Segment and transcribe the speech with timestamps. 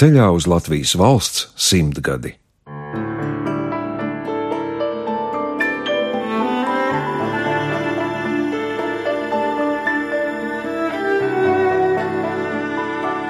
[0.00, 2.32] ceļā uz Latvijas valsts simtgadi.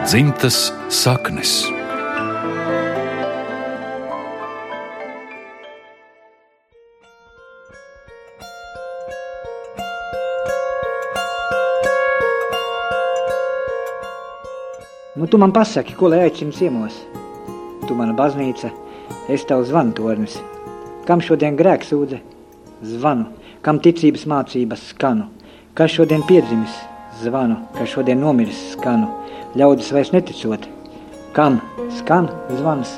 [0.07, 1.80] Dzimtas saknes.
[15.31, 16.95] Nu, tu man pasaki, ko lai aicinu ciemos?
[17.87, 18.67] Tu mana baznīca,
[19.31, 20.33] es tev zvanu tornis.
[21.07, 22.19] Kam šodien grēks sūdze?
[22.83, 23.29] Zvanu.
[23.63, 25.29] Kam ticības mācības skanu?
[25.79, 26.75] Kas šodien piedzimis?
[27.23, 27.61] Zvanu.
[27.77, 29.07] Kas šodien nomiris skanu?
[29.55, 30.67] Ļaudis vairs neticot.
[31.39, 31.61] Kam
[32.01, 32.27] skan
[32.59, 32.97] zvans?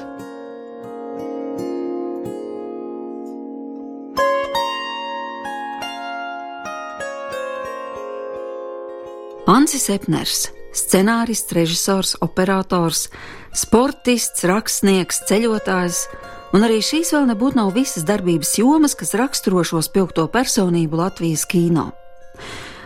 [9.45, 13.07] Ansis Epners scenārists, režisors, operators,
[13.55, 16.05] sportists, rakstnieks, ceļotājs.
[16.53, 21.47] Un arī šīs vēl nebūtu nav visas darbības jomas, kas raksturo šo spilgto personību Latvijas
[21.49, 21.93] kino.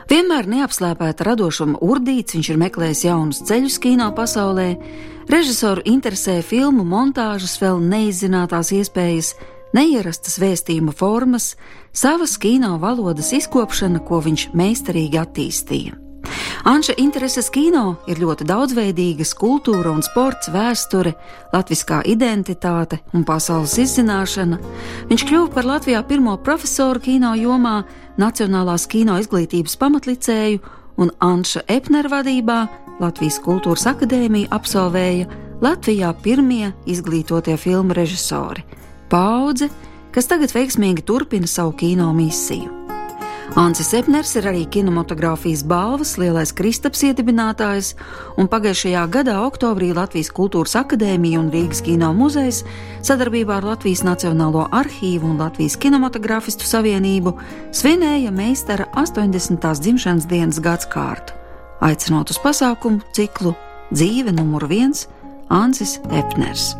[0.07, 4.69] Vienmēr neapslēpēta radošuma urdīts, viņš ir meklējis jaunus ceļus kino pasaulē,
[5.27, 9.35] režisoru interesē filmu montāžas, vēl neizzinātās iespējas,
[9.75, 11.57] neierastas vēstījuma formas,
[11.91, 16.06] savas kino valodas izkopšana, ko viņš meistarīgi attīstīja.
[16.67, 21.13] Anša intereses kino ir ļoti daudzveidīgas- kultūra un sports, vēsture,
[21.53, 24.59] latviskā identitāte un pasaules izzināšana.
[25.07, 27.85] Viņš kļuva par Latvijā pirmo profesoru kino jomā,
[28.19, 30.59] Nacionālās kino izglītības pamatlicēju
[30.97, 35.29] un Anša Epnera vadībā Latvijas Kultūras akadēmija absolvēja
[35.61, 38.65] Latvijā pirmie izglītotie filmu režisori-
[39.09, 39.71] paudze,
[40.11, 42.86] kas tagad veiksmīgi turpina savu kino misiju.
[43.57, 47.95] Ansis Epners ir arī kinematogrāfijas balvas lielais Kristaps iedibinātājs,
[48.37, 52.59] un pagājušajā gadā oktobrī Latvijas Kultūras akadēmija un Rīgas kino muzejs
[53.09, 57.33] sadarbībā ar Latvijas Nacionālo arhīvu un Latvijas kinematogrāfistu savienību
[57.73, 59.65] svinēja meistara 80.
[59.81, 61.33] dzimšanas dienas gadskārtu,
[61.81, 63.55] aicinot uz pasākumu ciklu
[63.89, 65.07] Dzīve numur viens
[65.49, 66.75] Ansis Epners.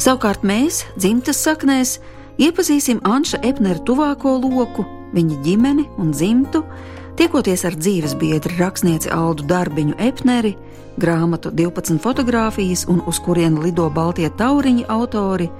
[0.00, 1.98] Savukārt mēs, dzimtas saknēs,
[2.40, 6.62] iepazīsim Anša Epnera tuvāko loku viņa ģimeni un dzimtu,
[7.18, 10.54] tiekoties ar dzīves biedru rakstnieci Aldu Darbiņu Epneri,
[11.00, 15.50] grāmatu 12 fotografijas un uz kurienu lido Baltie tauriņi autori,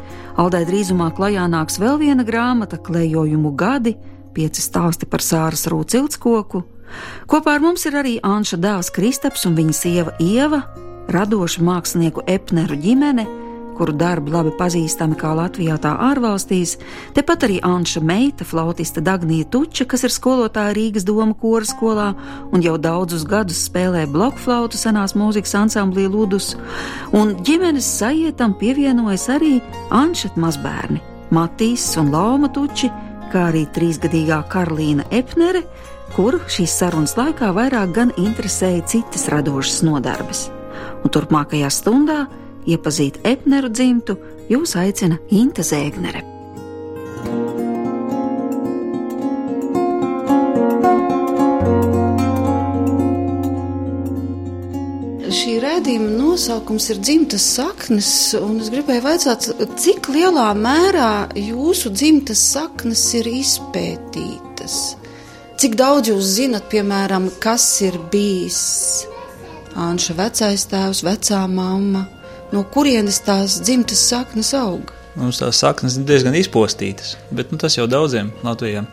[0.41, 3.97] Aldai drīzumā klajā nāks vēl viena grāmata klejojumu gadi,
[4.35, 6.63] pieci stāsti par sāras rūcilskoku.
[7.31, 10.65] Kopā ar mums ir arī Anša dēls Kristaps un viņa sieva Ieva,
[11.11, 13.27] radoša mākslinieku Epneru ģimene,
[13.81, 16.75] kuru darbi labi pazīstami kā Latvijā, tā ārvalstīs,
[17.17, 22.11] tepat arī Anša meita, flautiste Dagnija Tuča, kas ir skolotāja Rīgas doma kora skolā
[22.53, 26.53] un jau daudzus gadus spēlē blokflautu senās mūzikas ansamblī Ludus,
[27.17, 29.55] un ģimenes sajietam pievienojas arī
[29.89, 31.01] Anšet mazbērni
[31.33, 32.91] Matīs un Lauma Tuči,
[33.33, 35.63] kā arī trīsgadīgā Karolīna Epnere,
[36.13, 40.49] kuru šīs sarunas laikā vairāk gan interesēja citas radošas nodarbes.
[41.01, 42.25] Un turpmākajā stundā
[42.69, 44.19] Iepazīt Epneru dzimtu
[44.51, 46.27] jūs aicina Inte Zēgnere.
[55.31, 59.47] Šī rādījuma nosaukums ir dzimtas saknes, un es gribēju jautāt,
[59.81, 64.81] cik lielā mērā jūsu dzimtas saknes ir izpētītas?
[65.61, 68.61] Cik daudz jūs zinat, piemēram, kas ir bijis
[69.79, 72.09] Anša vecais tēvs, vecā mamma?
[72.55, 74.93] No kurienes tās dzimtas saknes aug?
[75.19, 78.85] Mums tās saknes ir diezgan izpostītas, bet nu, tas jau daudziem Latvijā.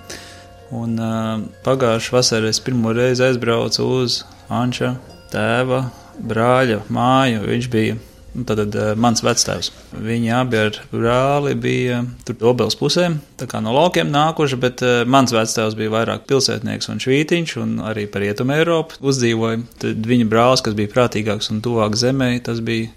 [0.75, 4.97] Un, uh, Pagājušā vasarā es pirmo reizi aizbraucu uz Anča
[5.31, 5.85] tēva
[6.17, 7.45] brāļa māju.
[7.47, 7.95] Viņš bija
[8.37, 9.71] nu, tad, uh, mans vectēvs.
[10.03, 14.99] Viņi abi ar brāli bija tur obeles pusē, tā kā no laukiem nākuši, bet uh,
[15.07, 19.63] mans vectēvs bija vairāk pilsētnieks un švītiņš, un arī par rietumu Eiropu uzdzīvoja.
[19.85, 22.91] Tad viņa brālis, kas bija prātīgāks un tuvāk zemē, tas bija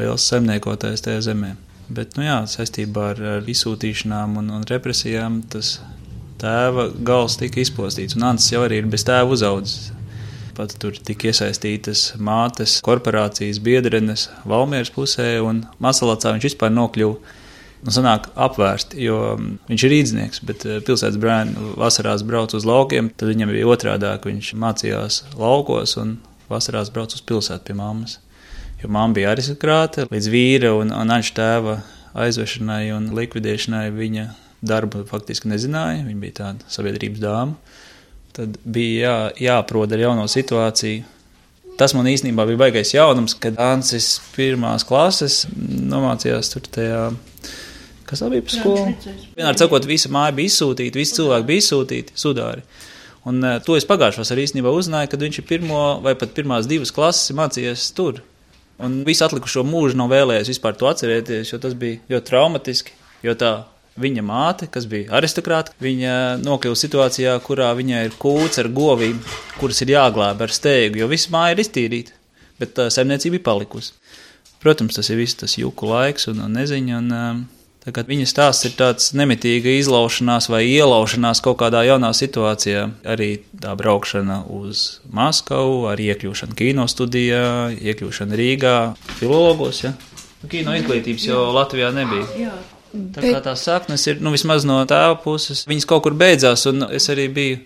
[0.00, 1.54] liels saimniekotājs tajā zemē.
[1.92, 5.74] Bet, nu jā, saistībā ar, ar izsūtīšanām un, un represijām tas
[6.40, 9.90] tēva gals tika izpostīts, un Ants jau arī ir bez tēva uzaudzis.
[10.56, 17.38] Pat tur tika iesaistītas mātes, korporācijas biedrenes Valmieras pusē, un Masalacā viņš vispār nokļuva.
[17.82, 19.16] Nu, sanāk apvērst, jo
[19.66, 24.28] viņš ir īdznieks, bet eh, pilsētas brāļi vasarās brauc uz laukiem, tad viņam bija otrādāk,
[24.28, 26.20] viņš mācījās laukos un
[26.52, 28.20] vasarās brauc uz pilsētu pie mammas
[28.82, 30.06] jo mamma bija aristokrāte.
[30.12, 31.78] Līdz vīra un, aņša tēva
[32.18, 34.28] aizvešanai un likvidēšanai viņa
[34.62, 36.04] darbu faktiski nezināja.
[36.06, 37.78] Viņa bija tāda sabiedrības dāma.
[38.32, 39.16] Tad bija jā,
[39.48, 41.04] jāprod ar jauno situāciju.
[41.80, 47.04] Tas man īstenībā bija baigais jaunums, kad Ancis pirmās klases nomācījās tur tajā.
[48.08, 49.12] Kas tā bija par skolu?
[49.38, 52.64] Vienmēr sakot, visa māja bija izsūtīta, visi cilvēki bija izsūtīti, sudāri.
[53.28, 56.68] Un uh, to es pagājušos arī īstenībā uzzināju, kad viņš ir pirmo vai pat pirmās
[56.68, 58.20] divas klases mācījies tur.
[58.82, 63.36] Un visu atlikušo mūžu nav vēlējies vispār to atcerēties, jo tas bija ļoti traumatiski, jo
[63.38, 63.52] tā
[64.00, 69.18] Viņa māte, kas bija aristokrāta, viņa nokļuva situācijā, kurā viņai ir kūts ar govīm,
[69.58, 72.16] kuras ir jāglāb ar steigu, jo visa māja ir iztīrīta,
[72.56, 73.92] bet saimniecība ir palikusi.
[74.64, 77.02] Protams, tas ir viss tas juku laiks un, un neziņa.
[77.02, 77.42] Un, um,
[77.82, 82.84] Tagad viņa stāsts ir tāds nemitīga izlaušanās vai ielaušanās kaut kādā jaunā situācijā.
[83.10, 88.76] Arī tā braukšana uz Maskavu, ar iekļūšanu kino studijā, iekļūšanu Rīgā,
[89.18, 89.82] filologos.
[89.82, 89.96] Ja?
[90.52, 92.28] Kino izglītības jau Latvijā nebija.
[92.38, 92.54] Jā.
[92.92, 96.86] Tā kā tās saknes ir, nu, vismaz no tēva puses, viņas kaut kur beidzās, un
[96.86, 97.60] es arī biju.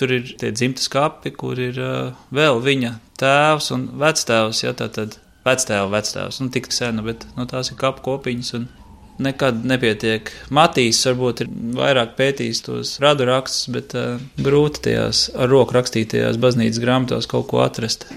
[0.00, 4.88] Tur ir tie dzimtas kapi, kur ir uh, vēl viņa tēvs un vectēvs, ja tā
[4.94, 8.70] tad vectēva, vectēvs, nu, tik sena, bet nu, tās ir kapu kopiņas, un
[9.22, 10.30] nekad nepietiek.
[10.54, 16.40] Matīs varbūt ir vairāk pētījis tos radu rakstus, bet uh, grūti tajās ar roku rakstītajās
[16.40, 18.08] baznīcas grāmatās kaut ko atrast.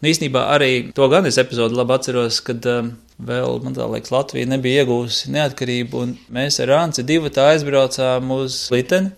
[0.00, 2.94] Un īsnībā arī to gan es epizodu labi atceros, kad um,
[3.26, 9.12] vēl, man liekas, Latvija nebija iegūsi neatkarību, mēs ar Anci divu tā aizbraucām uz Liteni,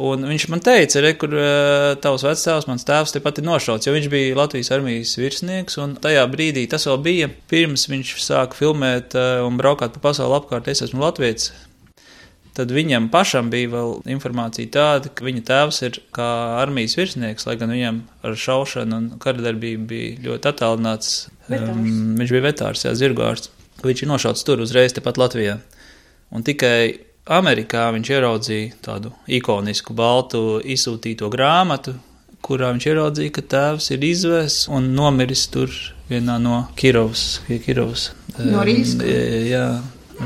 [0.00, 3.96] un viņš man teica, re, kur uh, tavs vectēvs, mans tēvs tepat ir nošauts, jo
[3.96, 9.18] viņš bija Latvijas armijas virsnieks, un tajā brīdī tas vēl bija, pirms viņš sāka filmēt
[9.18, 11.52] uh, un braukāt pa pasauli apkārt, es esmu Latvijas
[12.56, 16.28] tad viņam pašam bija vēl informācija tāda, ka viņa tēvs ir kā
[16.60, 21.14] armijas virsnieks, lai gan viņam ar šaušanu un karadarbību bija ļoti attālināts.
[21.50, 21.86] Um,
[22.20, 23.50] viņš bija vetārs, jā, zirgārs.
[23.82, 25.56] Viņš ir nošauts tur uzreiz tepat Latvijā.
[26.32, 27.00] Un tikai
[27.30, 31.96] Amerikā viņš ieraudzīja tādu ikonisku baltu izsūtīto grāmatu,
[32.42, 35.72] kurā viņš ieraudzīja, ka tēvs ir izvēs un nomiris tur
[36.10, 38.10] vienā no Kirovas, Kirovas.
[38.38, 38.96] No Rīgas?
[38.98, 39.10] Um,
[39.50, 39.66] jā,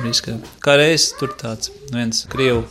[0.05, 0.37] Riska.
[0.65, 2.65] Kā reiz tur tāds viens krievu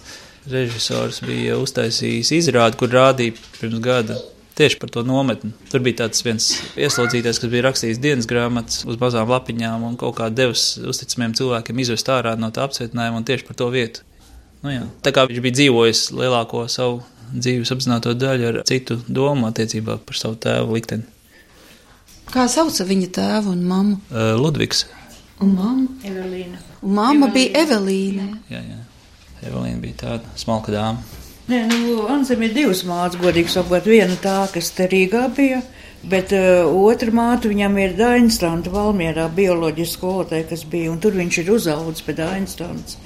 [0.50, 4.18] režisors bija uztaisījis izrādi, kur rādīja pirms gada
[4.56, 5.52] tieši par to nometni.
[5.72, 6.50] Tur bija tāds viens
[6.80, 11.82] ieslodzītais, kas bija rakstījis dienas grāmatas uz mazām lapiņām un kaut kā devis uzticamiem cilvēkiem
[11.84, 14.06] izvest ārā no tā apcietinājuma un tieši par to vietu.
[14.64, 14.86] Nu, jā.
[15.06, 17.04] tā kā viņš bija dzīvojis lielāko savu
[17.34, 21.06] dzīves apzināto daļu ar citu domu attiecībā par savu tēvu likteni.
[22.32, 24.00] Kā sauca viņa tēvu un mammu?
[24.10, 24.86] Uh, Ludvigs.
[25.44, 25.92] Un mamma?
[26.08, 26.62] Evelīna.
[26.82, 28.30] Un mamma bija Evelīna.
[28.50, 28.80] Jā, jā.
[29.46, 31.25] Evelīna bija tāda smalka dāma.
[31.46, 33.86] Nē, nu, Anzem ir divas mātes, godīgi sakot.
[33.86, 35.60] Viena tā, kas te Rīgā bija,
[36.10, 41.40] bet uh, otra māte viņam ir Dainstanta Valmierā, bioloģiska skolotāja, kas bija, un tur viņš
[41.44, 42.98] ir uzaudzis pie Dainstants.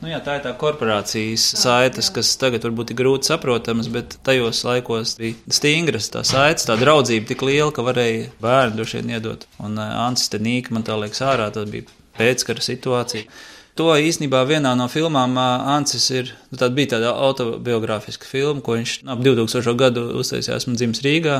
[0.00, 4.64] Nu jā, tā ir tā korporācijas saites, kas tagad varbūt ir grūti saprotamas, bet tajos
[4.66, 9.44] laikos bija stingras tā saites, tā draudzība tik liela, ka varēja bērnu droši vien iedot.
[9.60, 13.28] Un uh, Ansis te nīka, man tā liekas, ārā, tas bija pēckara situācija.
[13.80, 18.98] To īstenībā vienā no filmām Ansis ir, nu, tāda bija tāda autobiogrāfiska filma, ko viņš
[19.08, 19.76] ap 2000.
[19.80, 21.38] gadu uztaisīja, esmu dzimis Rīgā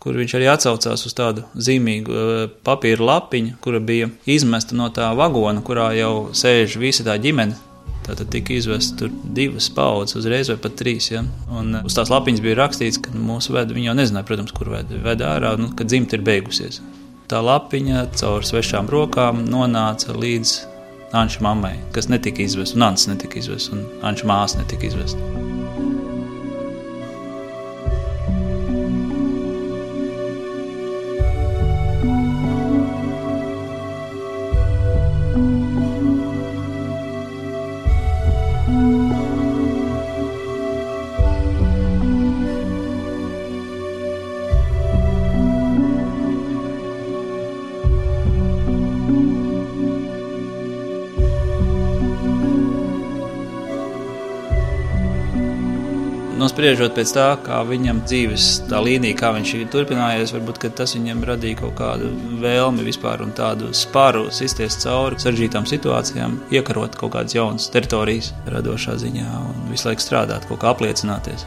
[0.00, 2.20] kur viņš arī atsaucās uz tādu zīmīgu
[2.64, 7.58] papīra lapiņu, kura bija izmesta no tā vagona, kurā jau sēž visa tā ģimene.
[8.06, 11.10] Tātad tika izvesta divas paudzes, uzreiz vai pat trīs.
[11.12, 11.20] Ja?
[11.52, 15.02] Un uz tās lapiņas bija rakstīts, ka mūsu veda, viņi jau nezināja, protams, kur veda,
[15.04, 16.80] veda ārā, nu, kad dzimta ir beigusies.
[17.30, 20.56] Tā lapiņa caur svešām rokām nonāca līdz
[21.12, 25.49] Anča mammai, kas netika izvesta, un Ants netika izvesta, un Anča māsa netika izvesta.
[56.60, 61.22] Nospriežot pēc tā, kā viņam dzīves tā līnija, kā viņš ir turpinājies, varbūt tas viņam
[61.24, 62.10] radīja kaut kādu
[62.42, 68.98] vēlmi vispār un tādu spāru izties cauri sarežģītām situācijām, iekarot kaut kādas jaunas teritorijas, radošā
[69.00, 71.46] ziņā un visu laiku strādāt, kaut kā apliecināties.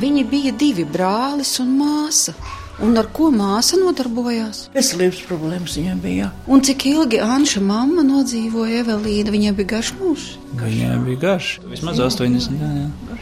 [0.00, 2.32] Viņi bija divi brālis un māsa.
[2.80, 4.68] Un ar ko māsa nodarbojās?
[4.72, 6.32] Veselības problēmas viņam bija.
[6.48, 9.34] Un cik ilgi Anša mamma nodzīvoja Evelīna?
[9.34, 10.28] Viņai bija garš mūžs.
[10.62, 12.54] Viņai bija garš, vismaz 80.
[12.62, 13.17] Jā, jā.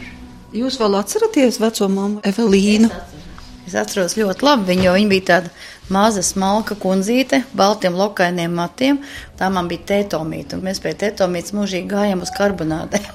[0.55, 2.87] Jūs vēl atceraties veco mammu Evelīnu?
[3.67, 5.49] Es atceros ļoti labi viņu, jo viņa bija tāda
[5.91, 9.01] maza, smalka kundzīte, baltiem lokainiem matiem.
[9.35, 13.09] Tā man bija tētomīte, un mēs pie tētomītes mūžīgi gājām uz karbonādēm.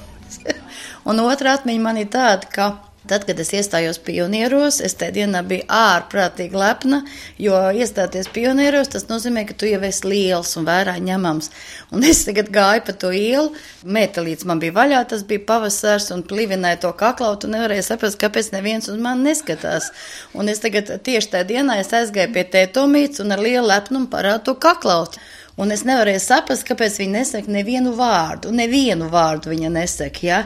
[1.09, 2.69] un otra atmiņa man ir tāda, ka
[3.11, 7.01] Tad, kad es iestājos pionieros, es tajā dienā biju ārprātīgi lepna,
[7.43, 11.51] jo iestāties pionieros tas nozīmē, ka tu jau esi liels un vērā ņemams.
[11.91, 13.51] Un es tagad gāju pa to ielu,
[13.83, 18.87] metālīts man bija vaļā, tas bija pavasars un plivināja to kaklautu nevarēja saprast, kāpēc neviens
[18.93, 19.91] uz mani neskatās.
[20.39, 24.53] Un es tagad tieši tajā dienā es aizgāju pie tētomītes un ar lielu lepnumu parādu
[24.53, 25.19] to kaklautu.
[25.61, 30.39] Un es nevarēju saprast, kāpēc viņa nesaka nevienu vārdu, nevienu vārdu viņa nesaka, ja?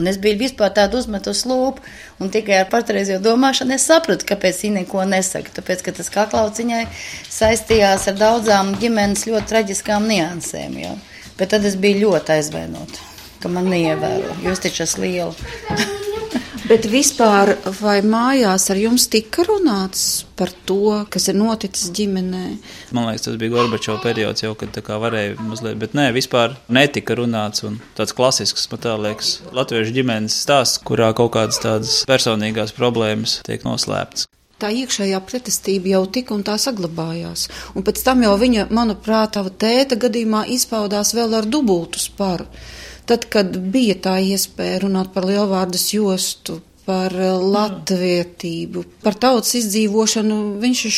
[0.00, 1.84] Un es biju vispār tādu uzmetu slūpu,
[2.20, 5.52] un tikai ar patreizējo domāšanu es sapratu, kāpēc viņa neko nesaka.
[5.60, 6.82] Tāpēc, ka tas kaklauciņai
[7.28, 10.78] saistījās ar daudzām ģimenes ļoti traģiskām niansēm.
[10.80, 10.98] Jau.
[11.38, 13.08] Bet tad es biju ļoti aizvainota,
[13.44, 15.50] ka man neievēro, jo es taču esmu liela.
[16.70, 22.42] Bet vispār, vai mājās ar jums tika runāts par to, kas ir noticis ģimenē?
[22.94, 27.64] Man liekas, tas bija Gorbačova periods, jau kad varēja mazliet, bet nē, vispār netika runāts.
[27.66, 33.40] Un tāds klasisks, man tā liekas, latviešu ģimenes stāsts, kurā kaut kādas tādas personīgās problēmas
[33.48, 37.46] tiek noslēptas tā iekšējā pretestība jau tika un tā saglabājās.
[37.74, 42.44] Un pēc tam jau viņa, manuprāt, tava tēta gadījumā izpaudās vēl ar dubultu sparu.
[43.10, 50.38] Tad, kad bija tā iespēja runāt par lielvārdas jostu, par eh, latvietību, par tautas izdzīvošanu,
[50.62, 50.96] viņš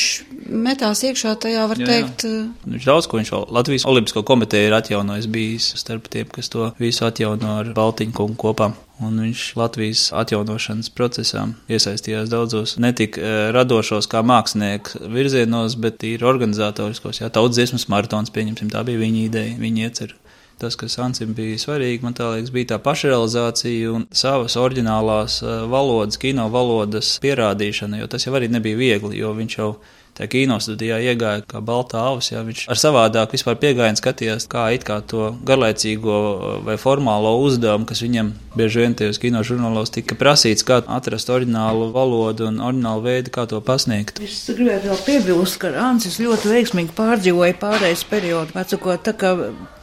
[0.52, 2.25] metās iekšā tajā, var jā, teikt.
[2.26, 2.45] Jā.
[2.45, 6.52] Eh, viņš daudz ko viņš vēl Latvijas Olimpisko komiteju ir atjaunojis bijis starp tiem, kas
[6.52, 8.73] to visu atjauno ar Baltiņu kungu kopā.
[9.02, 16.04] Un viņš Latvijas atjaunošanas procesā iesaistījās daudzos ne tik uh, radošos kā mākslinieks virzienos, bet
[16.07, 17.19] ir organizatoriskos.
[17.25, 20.14] Jā, tautas dziesmas maratons, pieņemsim, tā bija viņa ideja, viņa iecer
[20.59, 26.21] tas, kas Ansim bija svarīgi, man liekas, bija tā pašrealizācija un savas oriģinālās eh, valodas,
[26.23, 29.73] kino valodas pierādīšana, jo tas jau arī nebija viegli, jo viņš jau
[30.12, 34.85] tajā kinostudijā iegāja kā balta avs, jā, viņš ar savādāk vispār piegājienu skatījās, kā it
[34.85, 40.18] kā to garlaicīgo eh, vai formālo uzdevumu, kas viņam bieži vien tajos kino žurnālos tika
[40.21, 44.21] prasīts, kā atrast oriģinālu valodu un oriģinālu veidu, kā to pasniegt.
[44.23, 49.37] Es gribētu vēl piebilst, ka Ansis ļoti veiksmīgi pārdzīvoja pārējais periodu, vecukot tā kā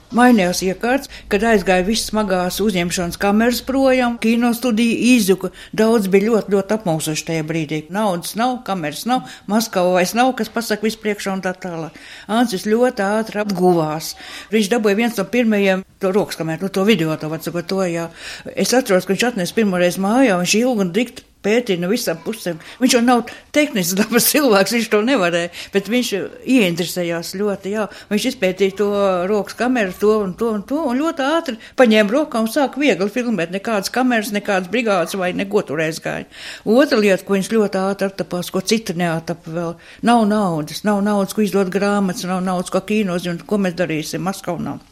[0.09, 5.51] Mainījās iekārts, kad aizgāja viss smagās uzņemšanas kameras projām, kino studija izjuka.
[5.69, 7.83] Daudz bija ļoti, ļoti apmūsuši tajā brīdī.
[7.93, 12.01] Naudas nav, kameras nav, Maskava vairs nav, kas pasaka vispriekšā un tā tālāk.
[12.25, 14.15] Ancis ļoti ātri apguvās.
[14.49, 18.09] Viņš dabūja viens no pirmajiem to rokas kameru, nu, to video, to vecāko to, jā.
[18.55, 22.59] Es atceros, ka viņš atnesa pirmoreiz mājā, viņš ilgi un dikti pētīja no visām pusēm.
[22.81, 23.23] Viņš jau nav
[23.55, 26.11] tehnisks dabas cilvēks, viņš to nevarēja, bet viņš
[26.43, 27.85] ieinteresējās ļoti, jā.
[28.11, 28.89] Viņš izpētīja to
[29.29, 33.09] rokas kameru, to un to un to, un ļoti ātri paņēma rokā un sāka viegli
[33.13, 33.53] filmēt.
[33.55, 36.27] Nekādas kameras, nekādas brigādes vai neko tur aizgāja.
[36.67, 39.73] Otra lieta, ko viņš ļoti ātri attapās, ko cita neatapa vēl,
[40.07, 44.23] nav naudas, nav naudas, ko izdot grāmatas, nav naudas, ko kīnos, un ko mēs darīsim,
[44.25, 44.83] Maskavu nav.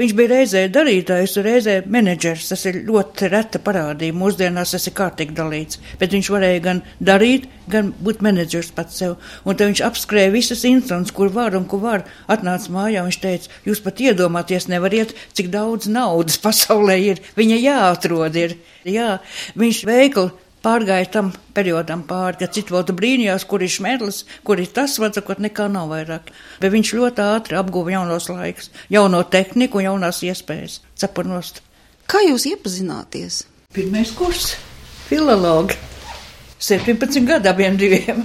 [0.00, 5.36] Viņš bija reizē darītājs, reizē menedžers, tas ir ļoti reta parādība, mūsdienās tas ir kārtīgi
[5.36, 9.16] dalīts bet viņš varēja gan darīt, gan būt menedžers pats sev.
[9.44, 12.04] Un tad viņš apskrēja visas instances, kur var un kur var.
[12.30, 17.24] Atnāca mājā, viņš teica, jūs pat iedomāties nevariet, cik daudz naudas pasaulē ir.
[17.38, 18.56] Viņa jāatrod ir.
[18.86, 19.18] Jā,
[19.58, 20.30] viņš veikli
[20.64, 25.40] pārgāja tam periodam pāri, kad citu vēl brīnījās, kur ir šmērlis, kur ir tas, vecākot
[25.42, 26.32] nekā nav vairāk.
[26.60, 30.80] Bet viņš ļoti ātri apguva jaunos laikus, jauno tehniku un jaunās iespējas.
[31.00, 31.62] Cepurnost.
[32.10, 33.44] Kā jūs iepazināties?
[33.74, 34.56] Pirmais kurs
[35.10, 35.76] filologi.
[36.60, 38.24] 17 gadu abiem diviem.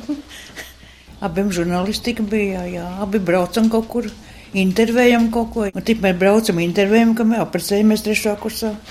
[1.26, 4.10] abiem žurnālistika bija, jā, abi braucam kaut kur,
[4.54, 5.68] intervējam kaut ko.
[5.72, 8.76] Un tikmēr braucam, intervējam, kam jau precējamies trešā kursā.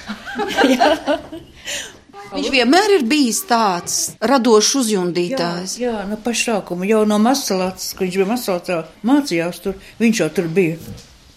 [2.35, 3.97] Viņš vienmēr ir bijis tāds
[4.27, 5.77] radošs uzjundītājs.
[5.79, 10.29] Jā, jā no pašsākuma, jau no masalāts, kad viņš bija masalātā, mācījās tur, viņš jau
[10.35, 10.81] tur bija.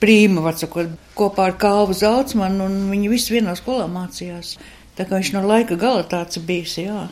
[0.01, 4.55] Prīma, var sakot, kopā ar Kalvu Zalcmanu, un viņi visi vienā skolā mācījās.
[4.97, 7.05] Tā kā viņš no laika gala tāds bijis, jā.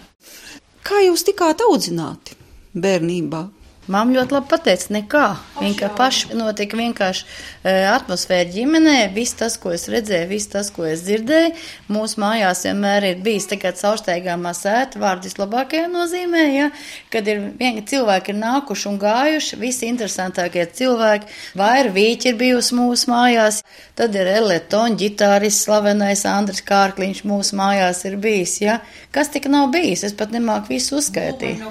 [0.85, 2.37] Kā jūs tikāt audzināti
[2.73, 3.43] bērnībā?
[3.85, 5.23] Māma ļoti labi pateica, nekā.
[5.59, 10.87] Viņa paši notika vienkārši e, atmosfēra ģimenē, viss tas, ko es redzēju, viss tas, ko
[10.89, 11.51] es dzirdēju.
[11.93, 16.71] Mūsu mājās vienmēr ir bijis tā kā caursteigāmā sēta, vārdu vislabākajā nozīmē, ja,
[17.13, 21.29] kad ir vieni cilvēki ir nākuši un gājuši, visi interesantākie cilvēki,
[21.61, 23.61] vaira vīķi ir bijusi mūsu mājās,
[23.93, 28.79] tad ir Eletoņa ģitāris, slavenais Andris Kārkliņš mūsu mājās ir bijis, ja.
[29.13, 31.61] Kas tik nav bijis, es pat nemāku visu uzskaitīt.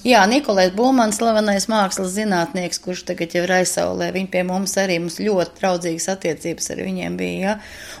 [0.00, 4.94] Jā, Nikolais Bulmans, slavenais mākslas zinātnieks, kurš tagad jau ir aizsaulē, viņi pie mums arī
[4.96, 7.40] mums ļoti draudzīgas attiecības ar viņiem bija.
[7.42, 7.52] Ja?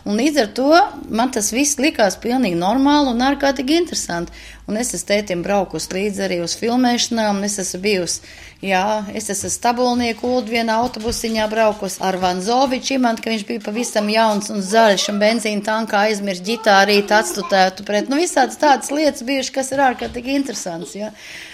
[0.08, 0.70] Un līdz ar to
[1.12, 4.32] man tas viss likās pilnīgi normāli un ārkārtīgi interesanti.
[4.70, 8.22] Un es esmu tētim braukus līdzi arī uz filmēšanām, un es esmu bijusi,
[8.62, 8.84] jā,
[9.18, 14.50] es esmu stabulnieku ulu vienā autobusiņā braukus ar Vanzoviču imantu, ka viņš bija pavisam jauns
[14.54, 19.72] un zaļš, un benzīna tankā aizmirst ģitārīt atstutētu pret, nu visādas tādas lietas bijušas, kas
[19.74, 21.10] ir ārkārtīgi interesants, jā.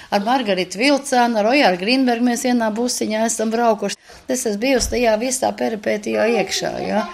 [0.06, 3.95] Ar Margaritu Vilcānu, ar Ojāru Grīnbergu mēs vienā busiņā esam braukuši.
[4.26, 7.04] Es esmu bijusi tajā visā peripētijā iekšā, jā.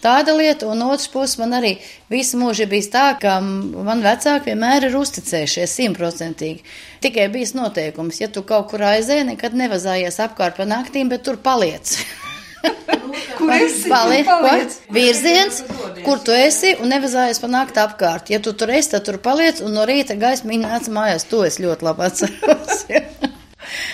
[0.00, 1.74] Tāda lieta, un otrs puses man arī
[2.12, 6.62] visu mūžu ir bijis tā, ka man vecāki vienmēr ir uzticējušies simtprocentīgi.
[7.04, 11.40] Tikai bijis noteikums, ja tu kaut kur aizēji, nekad nevazājies apkārt pa naktīm, bet tur
[11.42, 11.98] paliec.
[13.40, 13.88] Kur esi?
[13.88, 14.74] Paliec, paliec?
[14.92, 15.62] Virziens,
[16.04, 18.30] kur tu esi, un nevazājies pa nakti apkārt.
[18.32, 21.28] Ja tu tur esi, tad tur paliec, un no rīta gaismiņa nāca mājās.
[21.32, 22.84] To es ļoti labi atceros.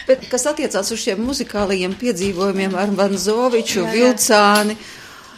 [0.08, 4.76] Bet, kas attiecās uz šiem muzikālajiem piedzīvojumiem ar Vanzoviču, Vilcāni,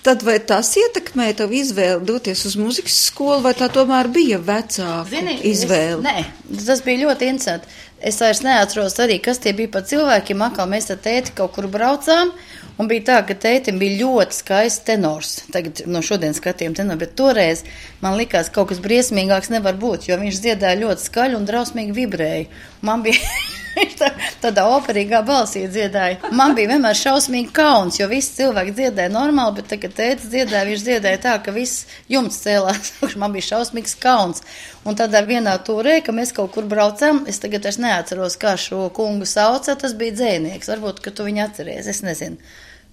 [0.06, 5.10] tad vai tās ietekmē tavu izvēli doties uz muzikas skolu, vai tā tomēr bija vecāku
[5.12, 6.00] Zini, izvēle?
[6.00, 7.76] Es, nē, tas bija ļoti interesanti.
[7.98, 10.42] Es vairs neatceros arī, kas tie bija par cilvēkiem.
[10.46, 12.30] Akā mēs ar tēti kaut kur braucām,
[12.78, 15.32] un bija tā, ka tētim bija ļoti skaists tenors.
[15.54, 17.64] Tagad no šodienas skatījuma tenors, bet toreiz
[18.04, 22.46] man likās kaut kas briesmīgāks nevar būt, jo viņš dziedāja ļoti skaļi un drausmīgi vibrēja.
[22.86, 23.18] Man bija
[23.78, 24.08] Viņš tā,
[24.42, 26.32] tādā operīgā balsī dziedāja.
[26.34, 30.86] Man bija vienmēr šausmīgi kauns, jo visi cilvēki dziedāja normāli, bet tagad tēvs dziedāja, viņš
[30.86, 32.94] dziedāja tā, ka viss jumts cēlās.
[33.20, 34.42] Man bija šausmīgs kauns.
[34.88, 38.88] Un tādā vienā turē, ka mēs kaut kur braucam, es tagad es neatceros, kā šo
[38.94, 40.70] kungu sauca, tas bija dzēnieks.
[40.72, 42.40] Varbūt, ka tu viņu atceries, es nezinu.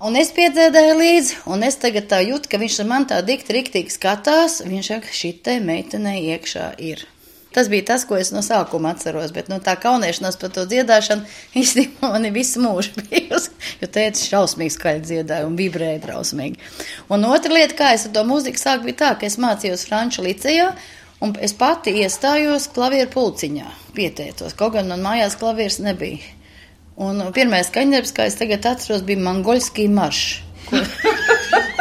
[0.05, 3.95] Un es piedzēdēju līdzi, un es tagad tā jūtu, ka viņš man tā dikti riktīgi
[3.95, 4.59] skatās.
[4.67, 7.05] Viņš saka, šitai meitenei iekšā ir.
[7.55, 11.23] Tas bija tas, ko es no sākuma atceros, bet nu, tā kaunēšanās par to dziedāšanu
[11.61, 13.53] īstenībā man ir visu mūžu bijusi.
[13.79, 16.59] Jo tēvs šausmīgi skaļi dziedāja un vibrēja drausmīgi.
[17.15, 20.25] Un otra lieta, kā es ar to mūziku sāku, bija tā, ka es mācījos Franču
[20.27, 20.73] licejā.
[21.23, 24.53] Un es pati iestājos klavieru pulciņā, pieteicos.
[24.59, 26.19] Kaut gan man mājās klavieres nebija.
[26.99, 30.43] Un pirmais skaņdarbs, kā es tagad atceros, bija Mangoļskī maršs.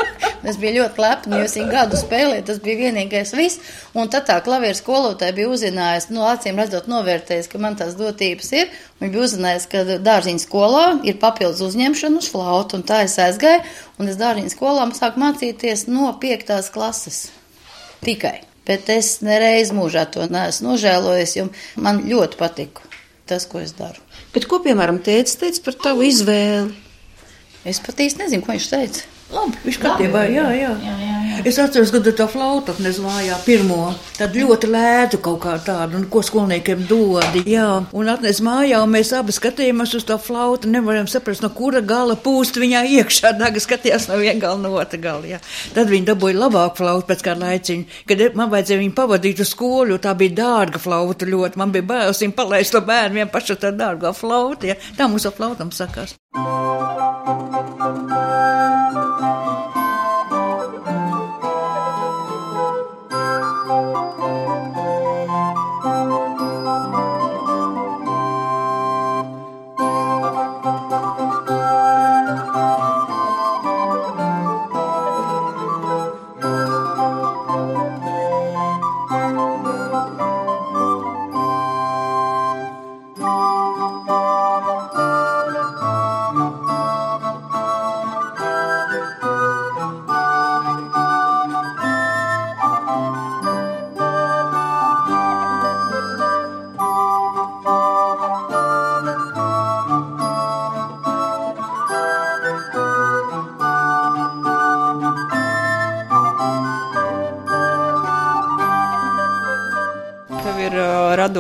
[0.45, 3.61] Es biju ļoti lepna, jo es viņu gadu spēlēju, tas bija vienīgais viss.
[3.97, 7.97] Un tad tā klavieru skolotāja bija uzzinājusi, no nu, acīm redzot, novērtējusi, ka man tās
[7.97, 8.73] dotības ir.
[9.01, 13.65] Viņa bija uzzinājusi, ka dārziņa skolā ir papildus uzņemšana uz flautu, un tā es aizgāju.
[13.97, 17.31] Un es dārziņa skolā sāku mācīties no piektās klases.
[18.05, 18.43] Tikai.
[18.69, 21.49] Bet es nereiz mūžā to neesmu nožēlojis, jo
[21.81, 22.85] man ļoti patika
[23.29, 24.01] tas, ko es daru.
[24.35, 26.73] Bet ko, piemēram, tēvs teica par tavu izvēli?
[27.65, 29.14] Es pat īsti nezinu, ko viņš teica.
[29.35, 30.71] Labi, viņš kārtībā, jā, jā.
[30.71, 31.15] jā, jā, jā.
[31.45, 36.23] Es atceros, kad tā flauta nezvājā pirmo, tad ļoti lētu kaut kā tādu, un ko
[36.25, 37.43] skolniekiem dodi.
[37.51, 41.83] Jā, un atnes mājā, un mēs abi skatījāmies uz tā flautu, nevaram saprast, no kura
[41.85, 45.41] gala pūst viņā iekšā, daga skatījās no viena gala, no otra gala, jā.
[45.75, 49.97] Tad viņi dabūja labāku flautu pēc kāda laiciņa, kad man vajadzēja viņu pavadīt uz skolu,
[49.97, 53.59] jo tā bija dārga flauta ļoti, man bija bailes viņu palaist to bērnu vien pašu
[53.61, 54.79] tā dārgā flauta, jā.
[54.97, 56.17] Tā mums ar flautam sakās.
[57.75, 58.74] Tev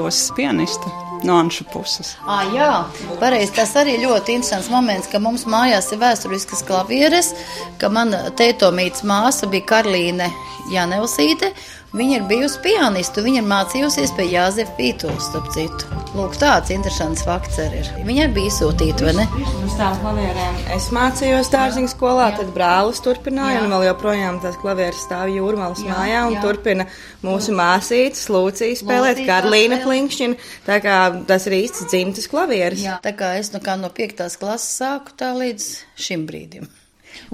[0.04, 0.84] rados pianista
[1.22, 2.16] no Anša puses.
[2.26, 2.84] Ah, jā,
[3.20, 3.54] pareizi.
[3.56, 7.32] Tas arī ļoti interesants moments, ka mums mājās ir vēsturiskas klavieres,
[7.80, 10.28] ka mana tētomītas māsa bija Karlīne
[10.72, 11.54] Janelsīte.
[11.96, 15.93] Viņa ir bijusi pianiste, viņa ir mācījusies pie Jāzefa Pītols, starp citu.
[16.14, 17.88] Lūk, tāds interesants fakts arī ir.
[18.07, 19.24] Viņai bija izsūtīta, vai ne?
[19.66, 23.64] Uz tām klavierēm es mācījos dārziņu skolā, tad brālis turpināja, Jā.
[23.64, 26.44] un vēl joprojām tās klavieres stāv jūrmalas Jā, mājā, un jā.
[26.44, 26.87] turpina
[27.27, 29.88] mūsu māsītes, Lūcija spēlēt, Karlīna spēlē.
[29.88, 32.87] Plinkšķina, tā kā tas ir īsts dzimtas klavieres.
[32.87, 36.70] Jā, tā kā es nu kā no piektās klases sāku tā līdz šim brīdim.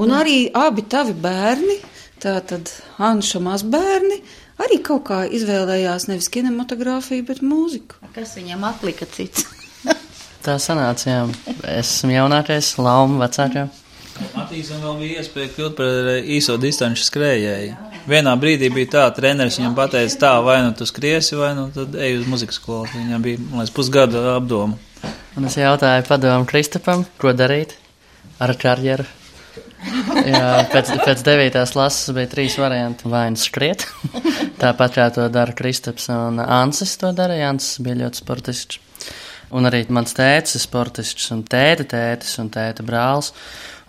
[0.01, 1.83] Un arī abi tavi bērni,
[2.21, 4.23] tātad Anša mazbērni,
[4.64, 7.99] arī kaut kā izvēlējās nevis kinematogrāfiju, bet mūziku.
[8.14, 9.46] Kas viņam atlika cits?
[10.44, 11.20] Tā sanāca, jā.
[11.68, 13.68] Es esmu jaunākais, Lauma vecākā.
[14.40, 17.77] attīstību vēl bija iespēja kļūt par īso distanču skrējēju.
[18.09, 21.94] Vienā brīdī bija tā, treneris viņam pateica, tā, vai nu tu skriesi, vai nu tad
[22.01, 22.88] ej uz muzikas skolu.
[22.94, 24.81] Viņam bija, man liekas, pusgada apdoma.
[25.37, 27.77] Un es jautāju padomu Kristapam, ko darīt
[28.40, 29.05] ar karjeru.
[29.81, 33.09] Jā, pēc, pēc devītās klases bija trīs varianti.
[33.11, 33.87] Vai nu skriet,
[34.62, 37.51] tāpat kā to dara Kristaps un Ansis to darīja.
[37.55, 38.81] Ansis bija ļoti sportisks.
[39.51, 43.33] Un arī mans tēvs ir sportisks, un tēta tētis un tēta brālis.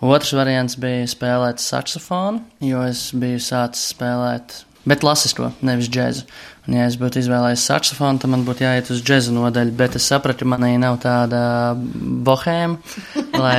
[0.02, 6.26] Otrs variants bija spēlēt saksofonu, jo es biju sācis spēlēt, bet klasisko, nevis džēzu.
[6.62, 10.06] Un, ja es būtu izvēlējies saksofonu, tad man būtu jāiet uz džēza nodaļu, bet es
[10.06, 11.42] sapratu, ka manī nav tāda
[11.74, 12.78] bohēma,
[13.42, 13.56] lai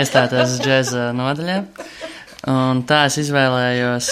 [0.00, 1.60] iestātos džēza nodaļā.
[2.50, 4.10] Un tā es izvēlējos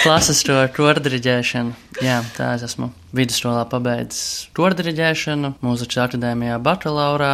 [0.00, 1.76] klasisko kordiriģēšanu.
[2.04, 7.32] Jā, tā es esmu vidusskolā pabeidzis kordiriģēšanu, mūzikas akadēmijā bakalaurā,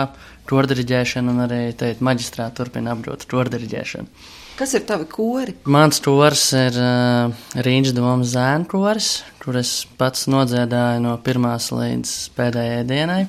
[0.50, 4.28] kordiriģēšanu un arī teikt maģistrā turpina apgūt kordiriģēšanu.
[4.52, 5.54] Kas ir tavi kori?
[5.64, 7.32] Mans kors ir uh,
[7.64, 9.08] Rīgas domas zēnu kors,
[9.40, 13.22] kur es pats nodziedāju no pirmās līdz pēdējai dienai,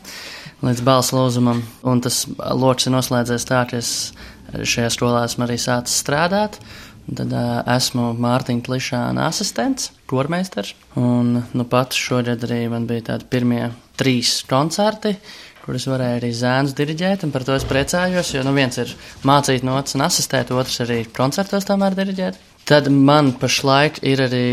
[0.66, 1.64] līdz balss lūzumam.
[1.88, 4.12] Un tas lokus ir noslēdzies tā, ka es
[4.52, 6.60] šajā skolā esmu arī sācis strādāt.
[7.04, 10.76] Tad uh, esmu Mārtiņa Klišāna asistents, kormeistars.
[11.00, 13.64] Un nu, pat šogad arī man bija tādi pirmie
[14.00, 15.16] trīs koncerti,
[15.64, 18.92] kurus varēja arī zēns diriģēt, un par to es priecājos, jo nu, viens ir
[19.28, 22.40] mācīt notis un asistēt, otrs arī koncertos tomēr diriģēt.
[22.68, 24.48] Tad man pašlaik ir arī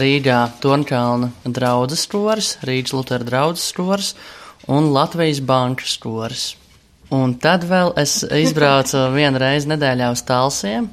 [0.00, 4.14] Rīgā Tonkalna draudzes koris, Rīgas Lutera draudzes koris
[4.72, 6.46] un Latvijas bankas koris.
[7.12, 10.88] Un tad vēl es izbraucu vienu reizi nedēļā uz Talsiem,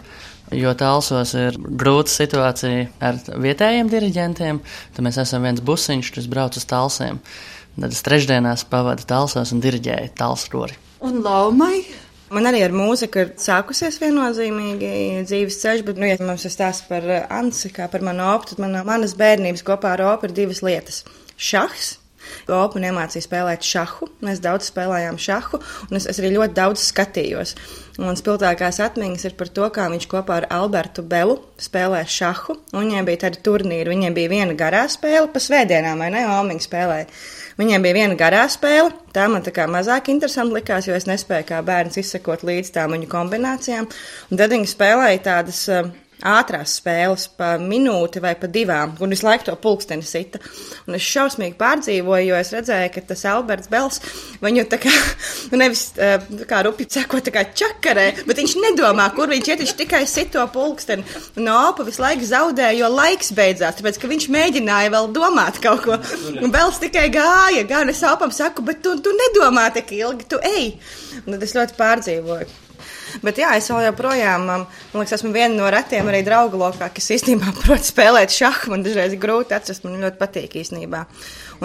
[0.55, 4.59] jo tālsos ir grūta situācija ar vietējiem diriģentiem.
[4.95, 7.23] Tad mēs esam viens busiņš, kas brauc uz tālsiem.
[7.79, 10.75] Tad es trešdienās pavadu tālsos un diriģēju tālskori.
[11.07, 11.85] Un laumai?
[12.29, 16.85] Man arī ar mūziku ir sākusies viennozīmīgi dzīves ceļš, bet, nu, ja mums ir stāsts
[16.89, 20.61] par Ansi, kā par manu opu, tad man, manas bērnības kopā ar opu ir divas
[20.65, 21.01] lietas-
[21.49, 21.95] šahs
[22.49, 24.09] Opu iemācīja spēlēt šahu.
[24.25, 27.55] Mēs daudz spēlējām šahu, un es, es arī ļoti daudz skatījos.
[27.99, 32.57] Un spilgtākās atmiņas ir par to, kā viņš kopā ar Albertu Belu spēlē šahu.
[32.75, 36.25] Viņiem bija tādi turnīri, viņiem bija viena garā spēle, pa svētdienām, vai ne?
[36.39, 37.09] Omiņa spēlēja.
[37.59, 41.49] Viņiem bija viena garā spēle, tā man tā kā mazāk interesanti likās, jo es nespēju
[41.49, 43.89] kā bērns izsekot līdz tām viņu kombinācijām.
[44.31, 45.89] Un tad viņi spēlēja tādas uh,
[46.25, 50.41] ātrās spēles pa minūti vai pa divām, un visu laiku to pulksteni sita.
[50.87, 54.01] Un es šausmīgi pārdzīvoju, jo es redzēju, ka tas Alberts Bels
[54.43, 54.93] viņu tā kā,
[55.51, 59.63] nu nevis tā kā rupi ceko tā kā čakarē, bet viņš nedomā, kur viņš iet,
[59.63, 61.07] viņš tikai sit to pulksteni.
[61.39, 65.85] Un opa visu laiku zaudēja, jo laiks beidzās, tāpēc, ka viņš mēģināja vēl domāt kaut
[65.87, 65.99] ko.
[66.39, 70.41] Un Bels tikai gāja, gan es opam saku, bet tu, tu nedomā tik ilgi, tu
[70.43, 70.73] ej.
[71.25, 72.58] Un tad es ļoti pārdzīvoju.
[73.25, 76.91] Bet jā, es vēl joprojām, um, man liekas, esmu viena no retiem arī draugu lokā,
[76.95, 78.73] kas īstenībā prot spēlēt šahu.
[78.73, 81.05] Man dažreiz ir grūti atrast, man ļoti patīk īstenībā.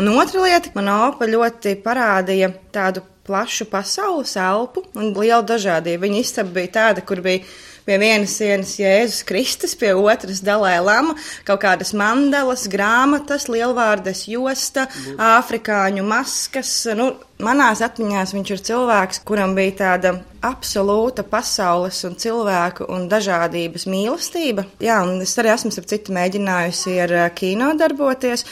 [0.00, 6.02] Un otra lieta, man opa ļoti parādīja tādu plašu pasaules elpu un lielu dažādību.
[6.04, 7.44] Viņa istaba bija tāda, kur bija
[7.84, 14.86] pie vienas sienas Jēzus Kristus, pie otras Dalai Lama, kaut kādas mandelas, grāmatas, lielvārdes josta,
[15.20, 16.72] afrikāņu maskas.
[16.96, 17.12] Nu,
[17.44, 24.66] manās atmiņās viņš ir cilvēks, kuram bija tāda absolūta pasaules un cilvēku un dažādības mīlestība.
[24.82, 28.44] Jā, un es arī esmu ar citu mēģinājusi ar kino darboties,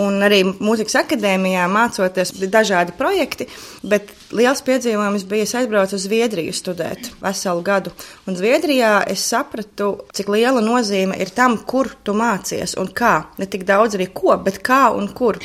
[0.00, 3.48] un arī mūzikas akadēmijā mācoties dažādi projekti,
[3.82, 7.94] bet liels piedzīvojums bija, es aizbraucu uz Zviedriju studēt veselu gadu,
[8.28, 13.48] un Zviedrijā es sapratu, cik liela nozīme ir tam, kur tu mācies un kā, ne
[13.48, 15.40] tik daudz arī ko, bet kā un kur.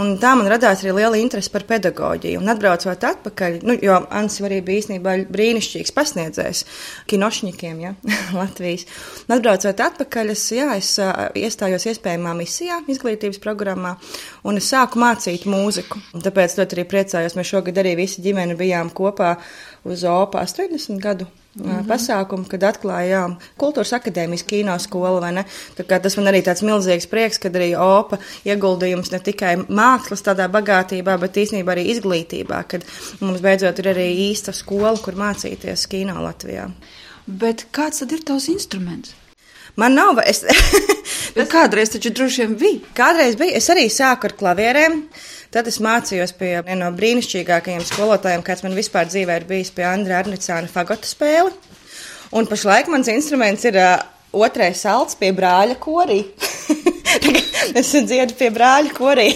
[0.00, 2.40] Un tā man radās arī liela interese par pedagoģiju.
[2.40, 6.62] Un atbraucot atpakaļ, nu, jo Ansis arī bija īstenībā brīnišķīgs pasniedzējs
[7.12, 7.92] kinošņikiem, ja,
[8.40, 8.86] Latvijas.
[9.26, 10.94] Un atbraucot atpakaļ, es, jā, es
[11.42, 13.96] iestājos iespējamā misijā, izglītības programmā,
[14.48, 16.00] un es sāku mācīt mūziku.
[16.16, 19.36] Un tāpēc ļoti arī priecājos, mēs šogad arī visi ģimeni bijām kopā
[19.84, 21.28] uz OPA 80 gadu
[21.60, 21.86] -hmm.
[21.88, 25.20] pasākumu, kad atklājām kultūras akadēmijas kino skolu.
[25.76, 31.18] Tas man arī tāds milzīgs prieks, kad arī OPA ieguldījums ne tikai mākslas tādā bagātībā,
[31.20, 32.84] bet īstenībā arī izglītībā, kad
[33.20, 36.70] mums beidzot ir arī īsta skola, kur mācīties kino Latvijā.
[37.26, 39.14] Bet kāds tad ir tavs instruments?
[39.76, 40.42] Man nav, es.
[41.54, 42.80] kādreiz taču droši vien bija.
[42.96, 43.56] Kādreiz bija.
[43.56, 44.98] Es arī sāku ar klavierēm.
[45.52, 49.84] Tad es mācījos pie viena no brīnišķīgākajiem skolotājiem, kāds man vispār dzīvē ir bijis pie
[49.84, 51.52] Andra Arnicāna fagota spēle.
[52.32, 53.98] Un pašlaik mans instruments ir uh,
[54.32, 56.22] otrais salds pie brāļa korī.
[57.82, 59.28] es dziedu pie brāļa korī.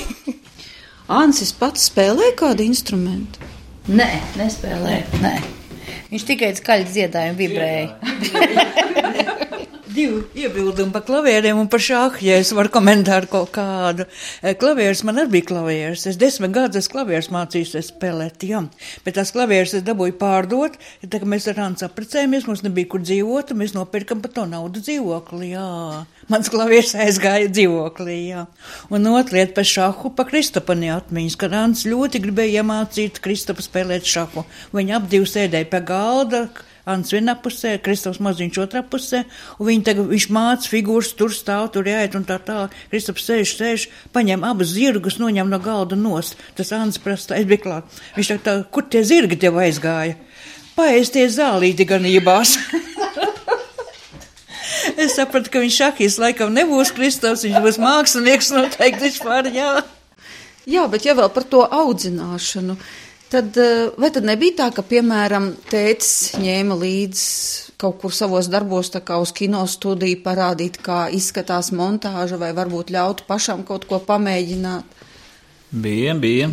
[1.20, 3.44] Ansis pats spēlē kādu instrumentu?
[3.92, 4.08] Nē,
[4.40, 5.02] nespēlē.
[5.20, 5.36] Nē.
[6.08, 9.34] Viņš tikai skaļi dziedājumu vibrēja.
[9.96, 14.04] Divi iebildumi par klavieriem un par šāhu, ja es varu komentāru kaut kādu.
[14.42, 16.02] Eh, Klavieris man arī bija klavieris.
[16.10, 18.60] Es desmit gadus klavieris mācījos spēlēt, jā.
[19.06, 20.76] Bet tās klavieris es dabūju pārdot.
[21.00, 24.34] Ja tā kā mēs ar Ansu apprecējamies, mums nebija kur dzīvot, un mēs nopirkam par
[24.36, 25.64] to naudu dzīvokli, jā.
[26.28, 28.44] Mans klavieris aizgāja dzīvoklī, jā.
[28.92, 34.04] Un otra lieta par šahu, pa Kristopani atmiņas, kad Ants ļoti gribēja iemācīt Kristopu spēlēt
[34.04, 34.44] šahu.
[34.76, 36.48] Viņi ap divi sēdēja pie galda
[36.86, 39.24] Ants vienā pusē, Kristofs maziņš otrā pusē,
[39.58, 42.68] un viņi tagad, viņš māca figūras, tur stāv, tur jāiet un tā tā.
[42.92, 46.38] Kristofs sēž, sēž, paņem abas zirgus, noņem no galda nost.
[46.54, 47.98] Tas Ants prasa, es biju klāt.
[48.14, 50.14] Viņš tā, tā, kur tie zirgi tev aizgāja?
[50.78, 52.54] Paēsties zālīti ganībās.
[55.02, 59.72] es sapratu, ka viņš šahīs laikam nebūs Kristofs, viņš būs mākslinieks noteikti vispār, jā.
[60.70, 62.78] Jā, bet ja vēl par to audzināšanu.
[63.30, 67.24] Tad, eh, vai tad nebija tā, ka, piemēram, tētis ņēma līdzi
[67.76, 72.92] kaut kur savos darbos, tā kā uz kino studiju parādīt, kā izskatās montāža, vai varbūt
[72.94, 74.94] ļaut pašam kaut ko pamēģināt?
[75.74, 76.52] Bija, bija.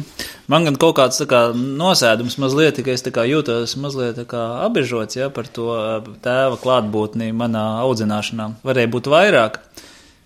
[0.49, 5.69] Man gan kaut kāds kā, nosēdums mazliet, ka es jūtos mazliet apbežots ja, par to
[5.77, 8.49] eh, tēva klātbūtni manā audzināšanā.
[8.65, 9.61] Varēja būt vairāk.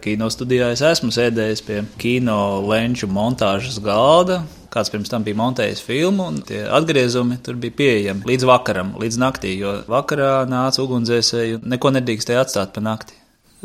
[0.03, 4.43] Kino studijā es esmu sēdējis pie kino lenču montāžas galda,
[4.77, 9.19] Kāds pirms tam bija montējis filmu, un tie atgriezumi tur bija pieejami līdz vakaram, līdz
[9.23, 13.15] naktī, jo vakarā nāca ugunsdzēsēji un neko nedrīkstēja atstāt pa nakti.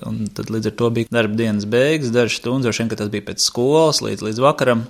[0.08, 3.10] Un tad līdz ar to bija darba dienas beigas, dažas stundas, droši vien, ka tas
[3.12, 4.86] bija pēc skolas līdz, līdz vakaram,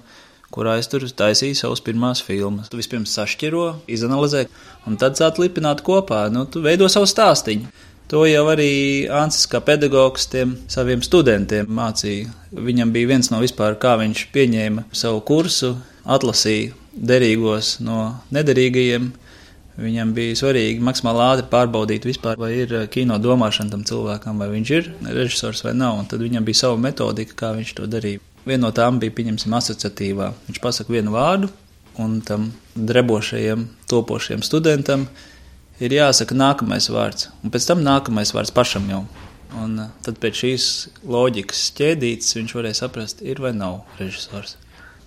[0.55, 2.69] kurā es tur taisīju savus pirmās filmas.
[2.71, 4.45] Tu vispirms sašķiro, izanalizē,
[4.87, 7.73] un tad sāc lipināt kopā, nu, tu veido savu stāstīņu.
[8.13, 12.29] To jau arī Ansis kā pedagogs tiem saviem studentiem mācīja.
[12.53, 15.71] Viņam bija viens no vispār, kā viņš pieņēma savu kursu,
[16.05, 19.07] atlasīja derīgos no nederīgajiem.
[19.81, 24.75] Viņam bija svarīgi maksimāli ātri pārbaudīt, vispār, vai ir kino domāšana tam cilvēkam, vai viņš
[24.77, 25.97] ir režisors vai nav.
[26.03, 28.21] Un tad viņam bija sava metodika, kā viņš to darīja.
[28.45, 30.35] Viena no tām bija, pieņemsim, asociatīvā.
[30.51, 31.49] Viņš pasaka vienu vārdu,
[31.97, 35.09] un tam drebošajam, topošajam studentam
[35.83, 39.05] ir jāsaka nākamais vārds, un pēc tam nākamais vārds pašam jau.
[39.61, 40.67] Un eh, tad pēc šīs
[41.13, 44.57] loģikas ķēdītes viņš varēja saprast, ir vai nav režisors.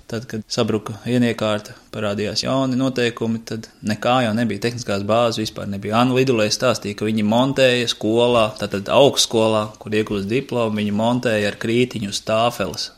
[0.05, 5.95] Tad, kad sabruka ieniekārta, parādījās jauni noteikumi, tad nekā jau nebija tehniskās bāzes, vispār nebija.
[5.97, 11.57] Anna Lidulē stāstīja, ka viņi montēja skolā, tātad augstskolā, kur iegūst diplomu, viņi montēja ar
[11.57, 12.91] krītiņu stāfeles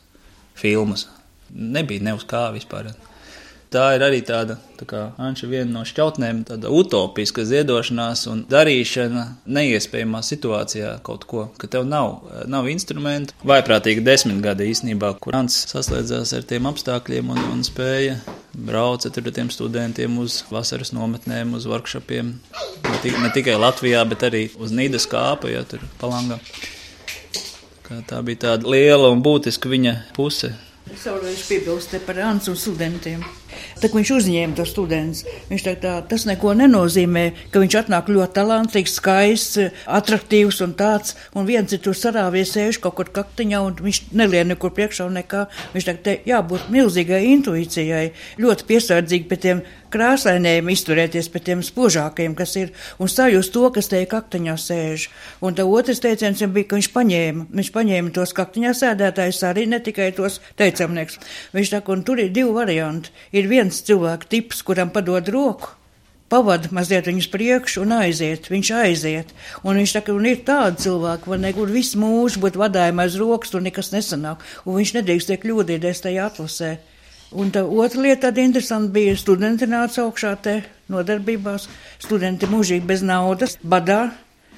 [0.59, 1.07] filmas.
[1.55, 2.91] Nebija ne uz kā vispār.
[3.67, 9.25] Tā ir arī tāda, tā kā Anša viena no šķautnēm, tāda utopiska ziedošanās un darīšana
[9.43, 13.35] neiespējamā situācijā kaut ko, ka tev nav, nav instrumentu.
[13.43, 18.21] Vaiprātīgi desmit gadi īsnībā, kur Ants saslēdzās ar tiem apstākļiem un, un spēja
[18.57, 22.31] braucat ar tiem studentiem uz vasaras nometnēm, uz workshopiem.
[22.87, 26.39] Ne, tik, ne tikai Latvijā, bet arī uz Nīdas kāpa, ja tur palangā.
[28.07, 30.53] Tā bija tāda liela un būtiska viņa puse.
[30.87, 33.23] Es vēlreiz piebilstu par Ansu studentiem.
[33.77, 35.23] Tā, viņš uzņēma tos studentus.
[35.51, 39.59] Viņš tā, tā, tas neko nenozīmē, ka viņš atnāk ļoti talantīgs, skaists,
[39.99, 44.49] attraktīvs un tāds, un viens ir tur sarāvies sēž kaut kur kaktiņā, un viņš nelien
[44.53, 45.45] nekur priekšā un nekā.
[45.75, 48.05] Viņš tā, te jābūt milzīgai intuīcijai,
[48.41, 53.89] ļoti piesardzīgi pie tiem krāsainējiem izturēties pret tiem spožākajiem, kas ir, un sajust to, kas
[53.91, 55.07] te kaktiņā sēž.
[55.41, 59.81] Un tā otrs teiciens bija, ka viņš paņēma, viņš paņēma tos kaktiņā sēdētājus arī ne
[59.83, 61.19] tikai tos teicamnieks.
[61.55, 63.13] Viņš tā, un tur ir divi varianti.
[63.31, 65.73] Ir viens cilvēku tips, kuram padod roku.
[66.27, 68.49] Pavada mazliet viņus priekšu un aiziet.
[68.51, 69.31] Viņš aiziet.
[69.63, 73.53] Un viņš saka, un ir tādi cilvēki, ne, kur visu mūžu būtu vadājumi aiz rokas,
[73.53, 74.43] tur nekas nesanāk.
[74.65, 76.73] Un viņš nedrīkst tiek kļūdīties tajā atlasē.
[77.35, 81.67] Un tā otra lieta tāda interesanta bija, studenti nāca augšā te nodarbībās.
[81.99, 84.05] Studenti mūžīgi bez naudas, badā,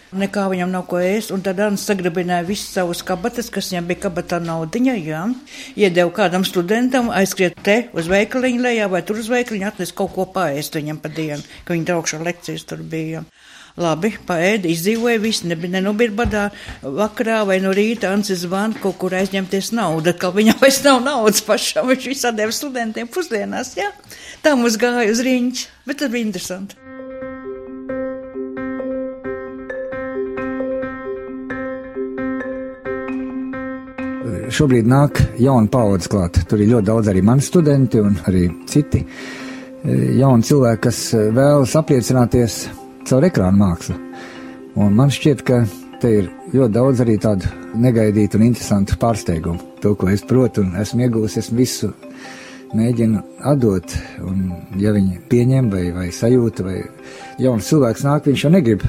[0.10, 4.02] Nekā viņam nav ko ēst, un tad Anna sagrabināja visas savas kabatas, kas viņam bija
[4.08, 5.20] kabatā naudiņa, jā.
[5.78, 10.26] Iedeva kādam studentam aizskriet te uz veikaliņu lejā vai tur uz veikaliņu atnest kaut ko
[10.34, 13.22] paēst viņam pa dienu, ka viņa traukšā lekcijas tur bija.
[13.80, 16.44] Labi, paēda, izdzīvoja, viss nebija nenobija badā.
[16.84, 21.40] Vakarā vai no rīta Ancis zvana kaut kur aizņemties naudu, ka viņam vairs nav naudas
[21.48, 23.88] pašam, viņš visu deva studentiem pusdienās, jā.
[24.44, 26.80] Tā mums gāja uz riņķi, bet tas bija interesanti.
[34.50, 36.40] šobrīd nāk jauna paudze klāt.
[36.50, 39.04] Tur ir ļoti daudz arī mani studenti un arī citi
[40.20, 42.56] jauni cilvēki, kas e, vēlas apliecināties
[43.08, 43.96] caur ekrānu mākslu.
[44.80, 45.64] Un man šķiet, ka
[46.00, 49.60] te ir ļoti daudz arī tādu negaidītu un interesantu pārsteigumu.
[49.84, 51.92] To, ko es protu un esmu iegūmis, esmu visu
[52.76, 53.96] mēģinu atdot,
[54.28, 56.78] un ja viņi pieņem vai, vai sajūta, vai
[57.42, 58.86] jauns cilvēks nāk, viņš jau negrib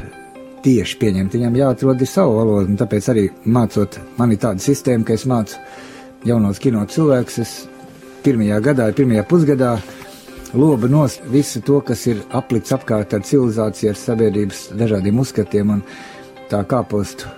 [0.65, 5.17] tieši pieņemt, viņam jāatrod savu valodu, un tāpēc arī mācot, man ir tāda sistēma, ka
[5.17, 5.57] es mācu
[6.29, 7.55] jaunos kino cilvēkus,
[8.25, 9.79] pirmajā gadā, pirmajā pusgadā
[10.55, 15.83] loba nost visu to, kas ir aplikts apkārt ar civilizāciju, ar sabiedrības dažādiem uzskatiem, un
[16.51, 17.31] tā kāpostu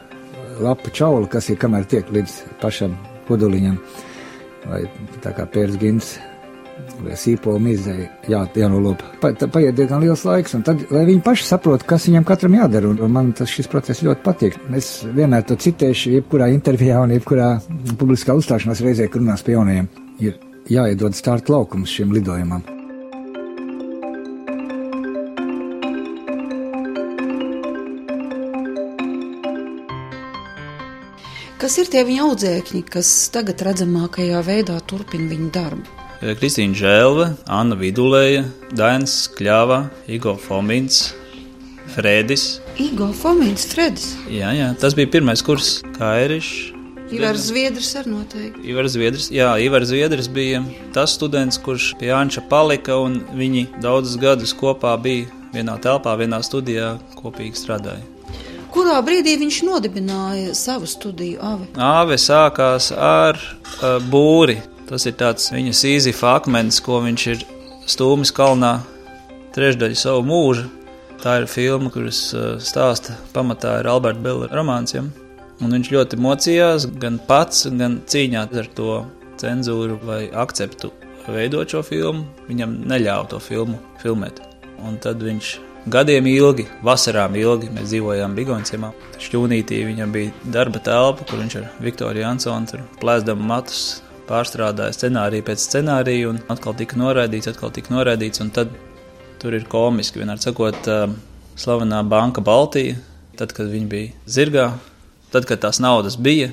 [0.62, 2.96] lapa čaula, kas ir kamēr tiek līdz pašam
[3.28, 3.78] koduliņam,
[4.68, 4.84] vai
[5.24, 5.78] tā kā pērs
[7.02, 9.02] vai sīpola mizei jā, jānolop.
[9.22, 12.90] Pa, paiet diezgan liels laiks, un tad, lai viņi paši saprot, kas viņam katram jādara,
[12.90, 14.58] un, un man tas šis process ļoti patīk.
[14.78, 17.54] Es vienmēr to citēšu, jebkurā intervijā un jebkurā
[18.00, 19.90] publiskā uzstāšanās reizē, kad runās pie jaunajiem,
[20.22, 20.38] ir
[20.72, 22.81] jāiedod starta laukums šim lidojumam.
[31.62, 35.92] Kas ir tie viņa audzēkņi, kas tagad redzamākajā veidā turpina viņa darbu?
[36.40, 38.40] Kristīna Žēlve, Anna Vidulēja,
[38.74, 39.76] Dainis Kļāvā,
[40.10, 41.12] Igo Fomins,
[41.94, 42.56] Fredis.
[42.82, 44.08] Igo Fomins, Fredis.
[44.26, 46.72] Jā, jā, tas bija pirmais kurs, kā Erišs.
[47.14, 48.66] Ivars Zviedrs ar noteikti.
[48.72, 50.64] Ivars Zviedrs, jā, Ivars Zviedrs bija
[50.96, 56.42] tas students, kurš pie Anča palika, un viņi daudzus gadus kopā bija vienā telpā, vienā
[56.42, 58.11] studijā, kopīgi strādāja.
[58.72, 61.66] Kurā brīdī viņš nodibināja savu studiju Ave?
[61.76, 64.56] Ave sākās ar uh, būri.
[64.88, 67.42] Tas ir tāds viņa sīzifa akmens, ko viņš ir
[67.88, 68.78] stūmis kalnā
[69.52, 70.70] trešdaļu savu mūžu.
[71.22, 74.96] Tā ir filma, kuras uh, stāsta pamatā ir Alberta Bela romāns.
[74.96, 75.04] Ja?
[75.60, 79.02] Un viņš ļoti mocījās gan pats, gan cīņā ar to
[79.42, 80.90] cenzūru vai akceptu
[81.28, 82.24] veidot šo filmu.
[82.48, 84.40] Viņam neļāva to filmu filmēt.
[84.82, 85.58] Un tad viņš
[85.90, 88.92] gadiem ilgi, vasarām ilgi, mēs dzīvojām Bigonciemā.
[89.22, 95.46] Šķūnītī viņam bija darba telpa, kur viņš ar Viktoriju Ansonu tur plēsdam matus pārstrādāja scenāriju
[95.48, 98.42] pēc scenārija, un atkal tika noraidīts, atkal tika noraidīts.
[98.54, 98.72] Tad
[99.42, 100.88] tur ir komiski, vienmēr sakot,
[101.58, 102.98] slavenā banka Baltija.
[103.38, 104.66] Tad, kad viņi bija zirgā,
[105.32, 106.50] tad, kad tās naudas bija,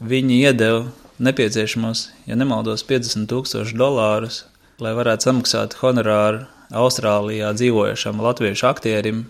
[0.00, 0.86] viņi iedeva
[1.20, 4.38] nepieciešamos, ja nemaldos, 50 tūkstošus dolārus,
[4.80, 9.24] lai varētu samaksāt honorāru Austrālijā dzīvojošam latviešu aktierim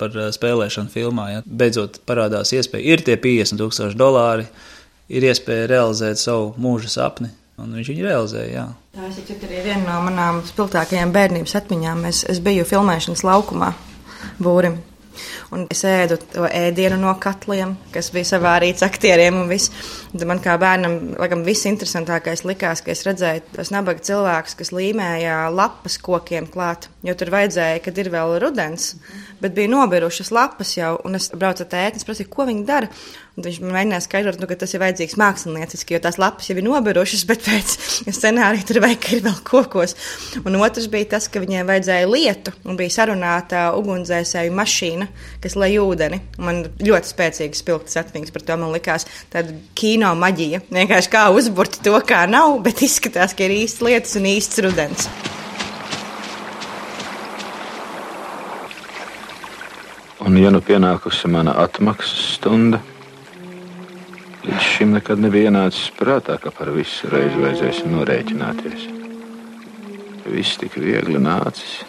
[0.00, 1.26] par spēlēšanu filmā.
[1.34, 1.42] Ja.
[1.44, 4.46] Beidzot parādās iespēja, ir tie 50 tūkstoši dolāri
[5.08, 7.30] ir iespēja realizēt savu mūža sapni.
[7.56, 8.50] Un viņš viņu realizēja.
[8.52, 8.66] Jā.
[8.96, 12.04] Tā ir arī viena no manām spilgtākajām bērnības atmiņām.
[12.10, 13.70] Es, es biju filmēšanas laukumā,
[14.42, 14.76] būrim.
[15.54, 19.38] Un es ēdu to ēdienu no katliem, kas bija savārīts aktieriem.
[20.24, 25.46] Man kā bērnam, laikam, viss interesantākais likās, ka es redzēju tos nabaga cilvēkus, kas līmēja
[25.52, 26.88] lapas kokiem klāt.
[27.06, 28.94] Jo tur vajadzēja, kad ir vēl rudens,
[29.42, 30.96] bet bija nobirušas lapas jau.
[31.06, 32.90] Un es braucu ar tēti, prasīju, ko viņi dara.
[33.36, 36.54] Un viņš man mēģināja skaidrot, nu, ka tas ir vajadzīgs mākslinieciski, jo tās lapas jau
[36.56, 37.74] ir nobirušas, bet pēc
[38.16, 39.92] scenārija tur vajag, ka ir vēl kokos.
[40.40, 45.08] Un otrs bija tas, ka viņiem vajadzēja lietu, un bija sarunāta ugunsdzēsēju mašīna,
[45.44, 46.22] kas lai ūdeni.
[46.40, 48.56] Man ļoti spēcīgas spilgtas atmiņas par to.
[48.62, 50.62] Man likās tāda kino maģija.
[50.70, 55.08] Vienkārši kā uzburt to, kā nav, bet izskatās, ka ir īsts lietas un īsts rudens.
[60.26, 62.80] Un, ja nu pienākusi mana atmaksas stunda,
[64.46, 68.84] Līdz šim nekad nebija ienācis prātā, ka par visu reizi vajadzēs norēķināties.
[70.30, 71.80] Viss tik viegli nācis.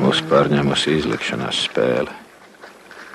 [0.00, 2.21] Mūsu pārņēmusi izlikšanās spēle.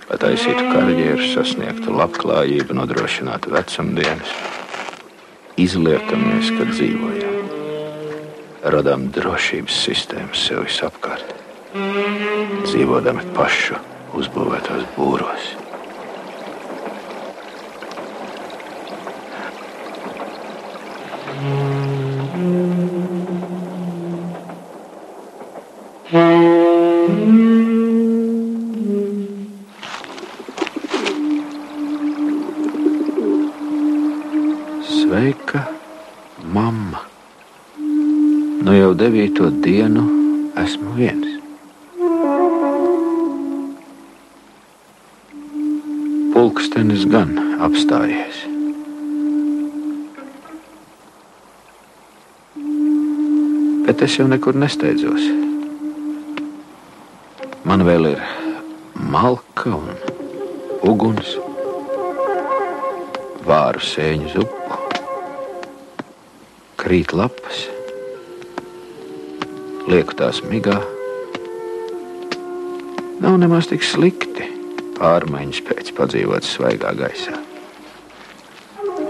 [0.07, 4.31] Lai taisītu karjeru, sasniegtu labklājību, nodrošinātu vecumdienas,
[5.59, 7.35] izliekamies, kad dzīvojam.
[8.71, 11.35] Radām drošības sistēmas sev visapkārt,
[12.63, 13.81] dzīvodami pašu
[14.15, 15.51] uzbūvētos būros.
[21.37, 21.86] Sveika,
[47.77, 48.37] apstājies.
[53.85, 55.27] Bet es jau nekur nesteidzos.
[57.67, 58.23] Man vēl ir
[59.13, 59.93] malka un
[60.89, 61.35] uguns,
[63.45, 64.79] vāru sēņu zupu,
[66.81, 67.67] krīt lapas,
[69.87, 70.79] lieku tās migā.
[73.21, 74.49] Nav nemaz tik slikti
[74.97, 77.46] pārmaiņas pēc padzīvot svaigā gaisā.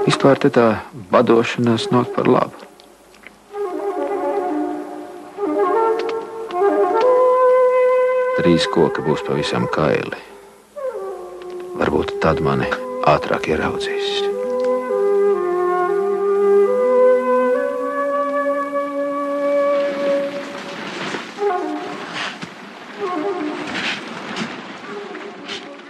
[0.07, 0.67] Vispār te tā
[1.11, 2.63] badošanās nāk par labu.
[8.37, 10.23] Trīs koki būs pavisam kaili.
[11.81, 12.71] Varbūt tad mani
[13.11, 14.26] ātrāk ieraudzīs.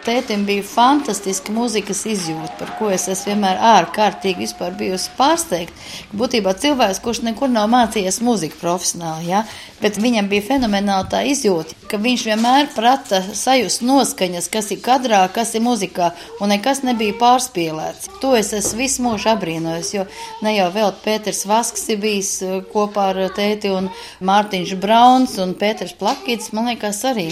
[0.07, 4.45] Tētim bija fantastiska mūzikas izjūta, par ko es esmu vienmēr ārkārtīgi
[4.79, 5.73] bijusi pārsteigta.
[6.15, 9.41] Būtībā cilvēks, kurš nekur nav mācījies mūziku profesionāli, ja?
[9.81, 15.25] bet viņam bija fenomenāla tā izjūta, ka viņš vienmēr prata sajust noskaņas, kas ir kadrā,
[15.35, 18.07] kas ir muzikā, un nekas nebija pārspīlēts.
[18.23, 20.05] To es esmu visu mūžu apbrīnojis, jo
[20.47, 23.91] ne jau vēl Pēters Vasks ir bijis uh, kopā ar tēti un
[24.23, 27.27] Mārtiņš Brauns un Pēters Plakīts, man liekas arī.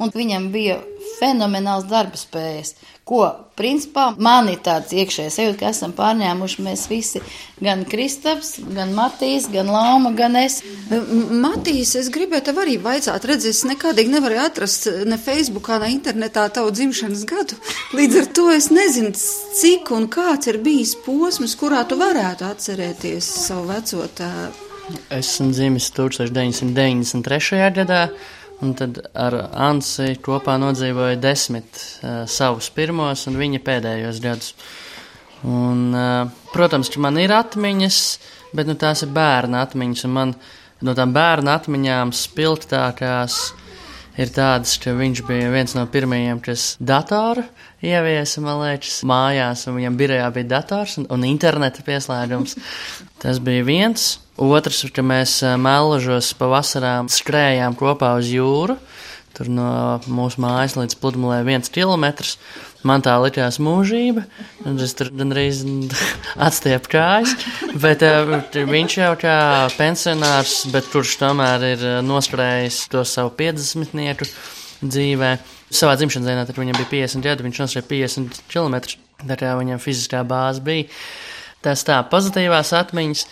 [0.00, 0.80] Un viņam bija
[1.18, 2.74] fenomenāls darba spējas,
[3.08, 3.24] ko
[3.58, 7.22] principā man ir tāds iekšējs sajūta, ka esam pārņēmuši mēs visi,
[7.62, 10.60] gan Kristaps, gan Matīs, gan Lauma, gan es.
[10.90, 16.48] Matīs, es gribēju tev arī vaicāt, redz, es nekādīgi nevarēju atrast ne Facebookā, ne internetā
[16.54, 17.58] tavu dzimšanas gadu.
[17.96, 19.14] Līdz ar to es nezinu,
[19.60, 24.68] cik un kāds ir bijis posms, kurā tu varētu atcerēties savu veco tēvu.
[25.10, 27.60] Esmu dzimis 1993.
[27.76, 28.06] gadā.
[28.62, 34.52] Un tad ar Ansi kopā nodzīvoja desmit uh, savus pirmos un viņa pēdējos gadus.
[35.42, 37.98] Un, uh, protams, ka man ir atmiņas,
[38.54, 40.06] bet nu, tās ir bērna atmiņas.
[40.14, 40.36] Man
[40.86, 43.40] no tām bērna atmiņām spilgtākās
[44.20, 47.44] ir tādas, ka viņš bija viens no pirmajiem, kas datoru
[47.82, 52.58] ieviesa, liekas, mājās, un viņam birojā bija dators un, un interneta pieslēgums.
[53.22, 54.16] Tas bija viens.
[54.42, 58.78] Otrs, ka mēs melžos pavasarām skrējām kopā uz jūru.
[59.32, 59.68] Tur no
[60.12, 62.36] mūsu mājas līdz pludmalē viens kilometrs.
[62.88, 64.24] Man tā likās mūžība,
[64.66, 65.60] un es tur gandrīz
[66.48, 67.36] atstiepu kājas.
[67.78, 68.32] Bet uh,
[68.68, 69.36] viņš jau kā
[69.76, 74.26] pensionārs, bet kurš tomēr ir noskrējis to savu 50 nieku
[74.82, 75.36] dzīvē.
[75.72, 78.80] Savā dzimšanas dienā viņam bija 50 gadi, viņš noskrēja 50 km.
[79.22, 80.90] Tā kā viņam fiziskā bāze bija.
[81.62, 83.26] Tas tā pozitīvās atmiņas.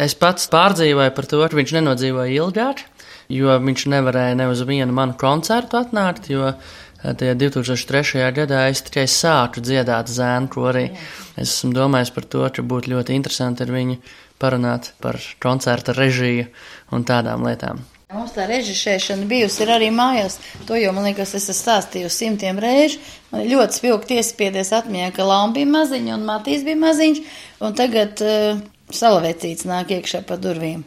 [0.00, 2.84] Es pats pārdzīvoju par to, ka viņš nenodzīvoja ilgāk,
[3.32, 6.72] jo viņš nevarēja ne uz vienu manu koncertu atnākt, jo eh,
[7.02, 8.26] tajā 2003.
[8.36, 10.88] gadā es tikai sāku dziedāt zēnu korī.
[11.36, 13.98] Es esmu domājis par to, ka būtu ļoti interesanti ar viņu
[14.42, 16.46] parunāt par koncerta režiju
[16.94, 17.82] un tādām lietām.
[18.12, 20.36] Mums tā režisēšana bijusi arī mājās.
[20.68, 23.00] To jau, man liekas, es esmu stāstījusi simtiem reižu.
[23.32, 27.22] Man ļoti spilgti iespiedies atmiņā, ka Lauma bija maziņa un Matīs bija maziņš.
[27.64, 28.60] Un tagad uh,
[28.92, 30.82] salavecīts nāk iekšā pa durvīm.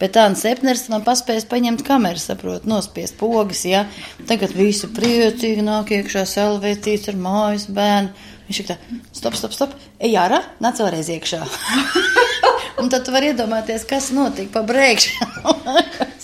[0.00, 3.84] Bet Anna Sepners man paspējas paņemt kameru, saprot, nospiest pogas, ja.
[4.28, 8.30] Tagad visi priecīgi nāk iekšā salavecīts ar mājas bērnu.
[8.48, 8.76] Viņš ir tā,
[9.16, 11.40] stop, stop, stop, ej ārā, nāc vēlreiz iekšā.
[12.82, 15.54] un tad tu vari iedomāties, kas notika pa brēkšanu.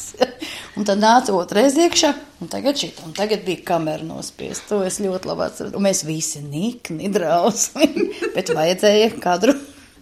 [0.76, 2.12] un tad nāca otrais iekšā,
[2.42, 4.66] un tagad šī, un tagad bija kamera nospiest.
[4.68, 5.78] To es ļoti labi atceros.
[5.78, 9.56] Un mēs visi nikni, drausmīgi, bet vajadzēja kadru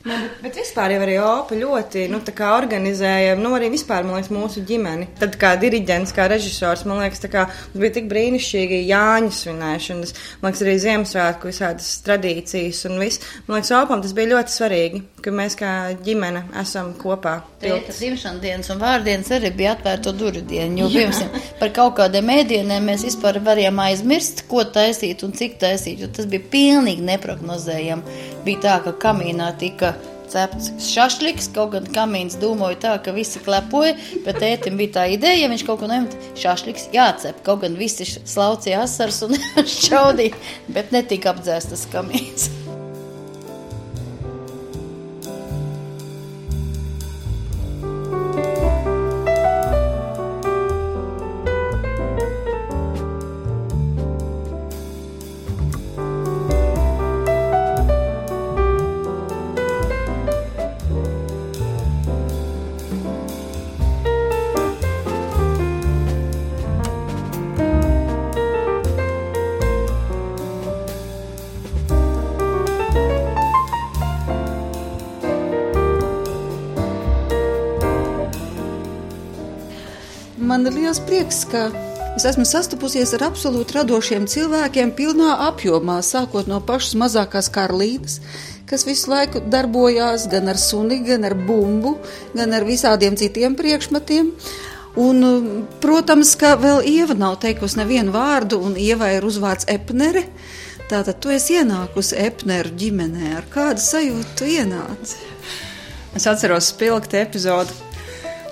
[0.09, 4.63] Ne, bet, bet vispār jau arī Opa ļoti nu, organizēja, nu, arī vispār, liekas, mūsu
[4.69, 5.11] ģimeni.
[5.21, 7.45] Tad kā diriģents, kā režisors, man liekas, kā,
[7.75, 13.25] mums bija tik brīnišķīgi Jāņa svinēšanas, man liekas, arī Ziemassvētku visādas tradīcijas un viss.
[13.47, 15.75] Man liekas, Opam tas bija ļoti svarīgi, ka mēs kā
[16.07, 17.37] ģimene esam kopā.
[17.61, 22.33] Tēta dzimšanas dienas un vārdienas arī bija atvērto durvju diena, jo, piemēram, par kaut kādiem
[22.39, 28.19] ēdieniem mēs vispār varējām aizmirst, ko taisīt un cik taisīt, jo tas bija pilnīgi neprognozējami.
[28.47, 29.95] Bija tā, ka kamīnā tika
[30.28, 35.43] cepts šašliks, kaut gan kamīns dūmoja tā, ka visi klepoja, bet ētim bija tā ideja,
[35.45, 39.36] ja viņš kaut ko nemet, šašliks jācep, kaut gan visi slaucīja asars un
[39.78, 42.51] šķaudīja, bet netika apdzēstas kamīns.
[80.59, 81.69] Man ir liels prieks, ka
[82.17, 88.17] es esmu sastapusies ar absolūti radošiem cilvēkiem pilnā apjomā, sākot no pašas mazākās karlītes,
[88.67, 91.95] kas visu laiku darbojās gan ar suni, gan ar bumbu,
[92.35, 94.33] gan ar visādiem citiem priekšmetiem.
[94.99, 95.23] Un,
[95.79, 100.27] protams, ka vēl Ieva nav teikusi nevienu vārdu, un Ieva ir uzvārds Epnere.
[100.91, 103.37] Tātad tu esi ienākusi Epneru ģimenē.
[103.39, 105.21] Ar kādu sajūtu tu ienāci?
[106.19, 107.85] Es atceros spilgti epizodi.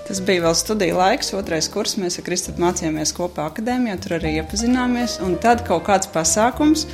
[0.07, 1.97] Tas bija vēl studiju laiks, otrais kurs.
[1.99, 5.17] Mēs ar Kristofru mācījāmies kopā akadēmijā, tur arī iepazināmies.
[5.27, 6.85] Un tad kaut kāds pasākums,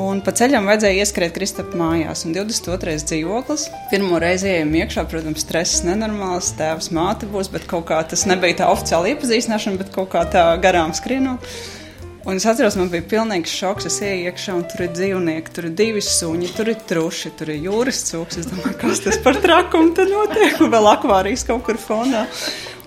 [0.00, 2.24] un pa ceļam vajadzēja ieskriet Kristofru mājās.
[2.24, 2.94] Un 22.
[3.10, 3.66] dzīvoklis.
[3.92, 8.62] Pirmo reizi ejam iekšā, protams, stress nenormāls, tēvs māte būs, bet kaut kā tas nebija
[8.62, 11.44] tā oficiāli iepazīstināšana, bet kaut kā tā garām skrienot.
[12.28, 13.86] Un es atceros, man bija pilnīgs šoks.
[13.88, 17.52] Es ienāku iekšā, un tur ir dzīvnieki, tur ir divi suņi, tur ir truši, tur
[17.54, 18.42] ir jūras cūks.
[18.42, 22.26] Es domāju, kas tas par trakumu te notiek, un vēl akvārijas kaut kur fonā.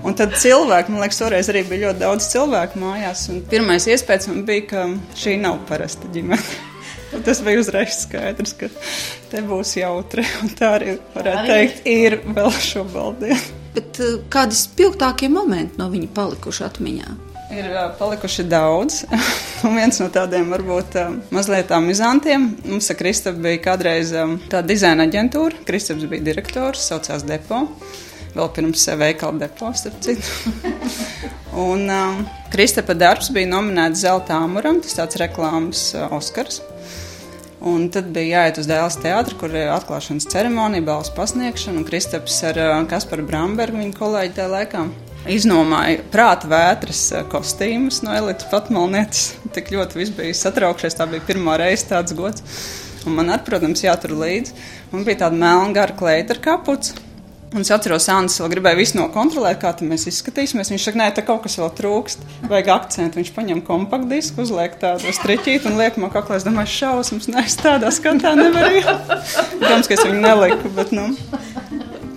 [0.05, 3.25] Un tad cilvēki, man liekas, toreiz arī bija ļoti daudz cilvēku mājās.
[3.33, 4.85] Un pirmais iespējas man bija, ka
[5.17, 6.61] šī nav parasta ģimene.
[7.13, 8.69] Un tas bija uzreiz skaidrs, ka
[9.31, 10.25] te būs jautri.
[10.59, 13.51] Tā arī varētu teikt, ir vēl šobrīd.
[13.73, 17.13] Bet uh, kādi spilgtākie momenti no viņa palikuši atmiņā?
[17.51, 17.67] Ir
[17.99, 19.01] palikuši daudz.
[19.67, 20.95] Un viens no tādiem varbūt
[21.33, 22.53] mazliet amizantiem.
[22.67, 25.65] Mums ar Kristapu bija kādreiz tāda dizaina aģentūra.
[25.67, 27.65] Kristaps bija direktors, saucās Depo.
[28.33, 30.53] Vēl pirms veikala depo, starp citu.
[31.67, 32.23] un um,
[32.53, 36.63] Kristapa darbs bija nominēts Zelta Amuram, tas tāds reklāmas uh, Oskars.
[37.63, 41.77] Un tad bija jāiet uz Dēls teātru, kur ir atklāšanas ceremonija, balvas pasniegšana.
[41.79, 44.87] Un Kristaps ar uh, Kasparu Brambergu, viņa kolēģi tajā laikā,
[45.29, 49.33] iznomāja prāta vētras eh, kostīmus no elites patmalnietes.
[49.55, 50.97] Tik ļoti viss bija satraukšies.
[50.99, 52.43] Tā bija pirmā reize tāds gods.
[53.07, 54.53] Un man, ar, protams, jātur līdzi.
[54.93, 56.95] Man bija tāda melna gara kleita ar kapuci.
[57.53, 60.71] Un es atceros, Anna vēl gribēja visu nokontrolēt, kā mēs izskatīsimies.
[60.73, 62.23] Viņš saka, nē, tā kaut kas vēl trūkst.
[62.49, 63.19] Vajag akcentu.
[63.21, 66.39] Viņš paņem kompaktdisku, uzliek tādu striķīti un liek man kaklā.
[66.39, 68.81] Es domāju, šausmas, nē, es tādā skatā nevaru.
[69.59, 71.11] Protams, ka es viņu neliku, bet nu,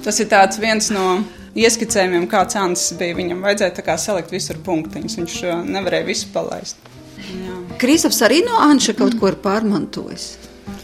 [0.07, 0.33] tas ir
[0.63, 1.19] viens no
[1.57, 3.17] ieskicējumiem, kāds Ansis bija.
[3.19, 5.17] Viņam vajadzēja salikt visur punktiņus.
[5.21, 6.93] Viņš uh, nevarēja visu palaist.
[7.81, 10.37] Krīsovs arī no Anša kaut ko ir pārmantojis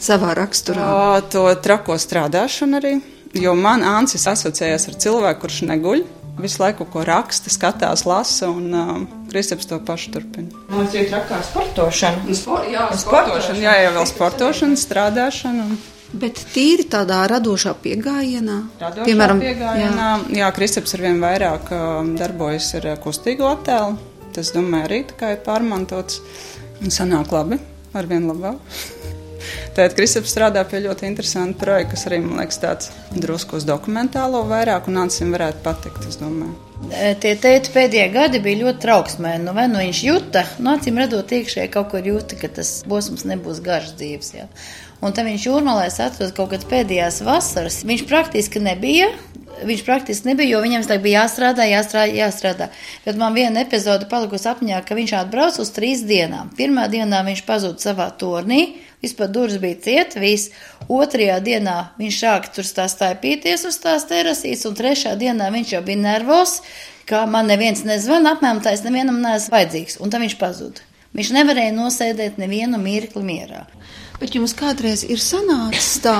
[0.02, 0.86] savā raksturā.
[0.88, 2.96] O, to trako strādāšanu arī.
[3.38, 6.04] Jo man Ansis asociējas ar cilvēku, kurš neguļ.
[6.40, 8.92] Visu laiku ko raksta, skatās, lasa, un uh,
[9.28, 10.62] Kristaps to pašu turpina.
[10.72, 12.36] Mums ir trakā sportošana.
[12.36, 15.66] Spor, jā, sportošana, jā, jau vēl sportošana, strādāšana.
[15.68, 15.91] Un...
[16.12, 19.78] Bet tīri tādā radošā pieejamā, piemēram, pieejamā.
[19.80, 20.10] Jā,
[20.42, 21.70] jā Kristaps ar vien vairāk
[22.18, 23.96] darbojas ar kustīgo attēlu.
[24.32, 26.20] Tas, domāju, arī ir pārmantots
[26.80, 27.60] un sanāk labi,
[27.96, 28.60] ar vien labāk.
[29.72, 34.42] Tātad Kristaps strādā pie ļoti interesanta projekta, kas arī man liekas tāds drusku uz dokumentālo
[34.50, 36.54] vairāk, un Ansim varētu patikt, es domāju.
[37.22, 39.46] Tie tēti pēdējie gadi bija ļoti trauksmēni.
[39.46, 43.24] Nu, vai nu viņš juta, nu, acīm redzot, iekšēji kaut kur jūta, ka tas posms
[43.28, 44.32] nebūs garš dzīves.
[44.36, 44.48] Jā.
[45.03, 47.80] Un tad viņš jūrmalēs atrodas kaut kādas pēdējās vasaras.
[47.86, 49.11] Viņš praktiski nebija.
[49.62, 52.68] Viņš praktiski nebija, jo viņam bija jāstrādā, jāstrādā, jāstrādā.
[53.05, 56.50] Bet man viena epizode palikusi apņā, ka viņš atbrauc uz trīs dienām.
[56.59, 60.50] Pirmā dienā viņš pazuda savā turnī, vispār durvis bija cieta, viss.
[60.90, 66.03] Otrajā dienā viņš sāka tur stāstāpīties uz tās terasīs, un trešā dienā viņš jau bija
[66.09, 66.59] nervos,
[67.07, 70.91] ka man neviens nezvan, apmēram tā es nevienam neesmu vajadzīgs, un tad viņš pazuda.
[71.12, 73.66] Viņš nevarēja nosēdēt nevienu mirkli mierā.
[74.20, 76.16] Bet jums kādreiz ir sanācis tā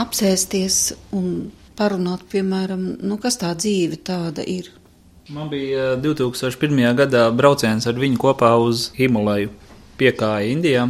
[0.00, 0.80] apsēsties
[1.14, 4.72] un parunāt, piemēram, nu, kas tā dzīve tāda ir?
[5.28, 6.78] Man bija 2001.
[6.80, 9.50] Eh, gadā brauciens ar viņu kopā uz Himalaju,
[9.98, 10.86] piekāja Indijā.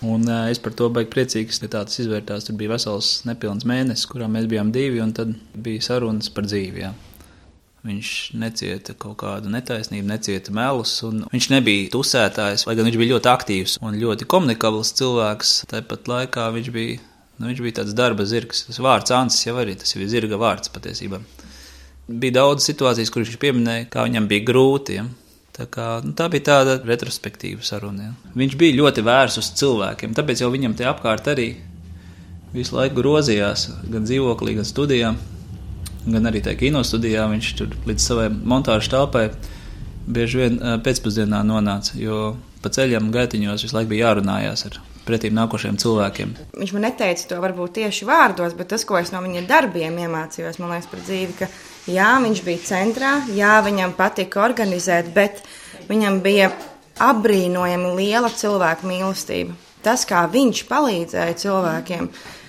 [0.00, 2.46] Un uh, es par to baigi priecīgs, ka tāds izvērtās.
[2.46, 6.86] Tur bija vesels nepilns mēnesis, kurā mēs bijām divi, un tad bija sarunas par dzīvi.
[6.86, 6.94] Jā.
[7.80, 13.14] Viņš necieta kaut kādu netaisnību, necieta melus, un viņš nebija tusētājs, lai gan viņš bija
[13.14, 15.52] ļoti aktīvs un ļoti komunikabls cilvēks.
[15.70, 16.98] Tāpat laikā viņš bija,
[17.38, 18.66] nu, viņš bija tāds darba zirgs.
[18.68, 21.22] Tas vārds Ansis jau arī tas ir zirga vārds patiesībā.
[22.10, 25.00] Bija daudz situācijas, kuras viņš pieminēja, kā viņam bija grūti.
[25.00, 25.08] Ja?
[25.56, 28.10] Tā, kā, nu, tā bija tāda retrospektīva saruna.
[28.10, 28.32] Ja?
[28.44, 31.54] Viņš bija ļoti vērsts uz cilvēkiem, tāpēc jau viņam te apkārt arī
[32.52, 35.14] visu laiku grozījās gan dzīvoklī, gan studijā
[36.06, 37.26] gan arī tajā kino studijā.
[37.30, 39.28] Viņš tur līdz savai montāžas telpai
[40.10, 42.34] bieži vien pēcpusdienā nonāca, jo
[42.64, 46.34] pa ceļam gaitiņos visu laiku bija jārunājās ar pretīm nākošiem cilvēkiem.
[46.60, 50.60] Viņš man neteica to varbūt tieši vārdos, bet tas, ko es no viņa darbiem iemācījos,
[50.60, 51.48] man liekas, par dzīvi, ka
[51.90, 55.40] jā, viņš bija centrā, jā, viņam patika organizēt, bet
[55.88, 56.50] viņam bija
[57.00, 59.56] apbrīnojami liela cilvēku mīlestība.
[59.80, 62.39] Tas, kā viņš palīdzēja cilvēkiem, mm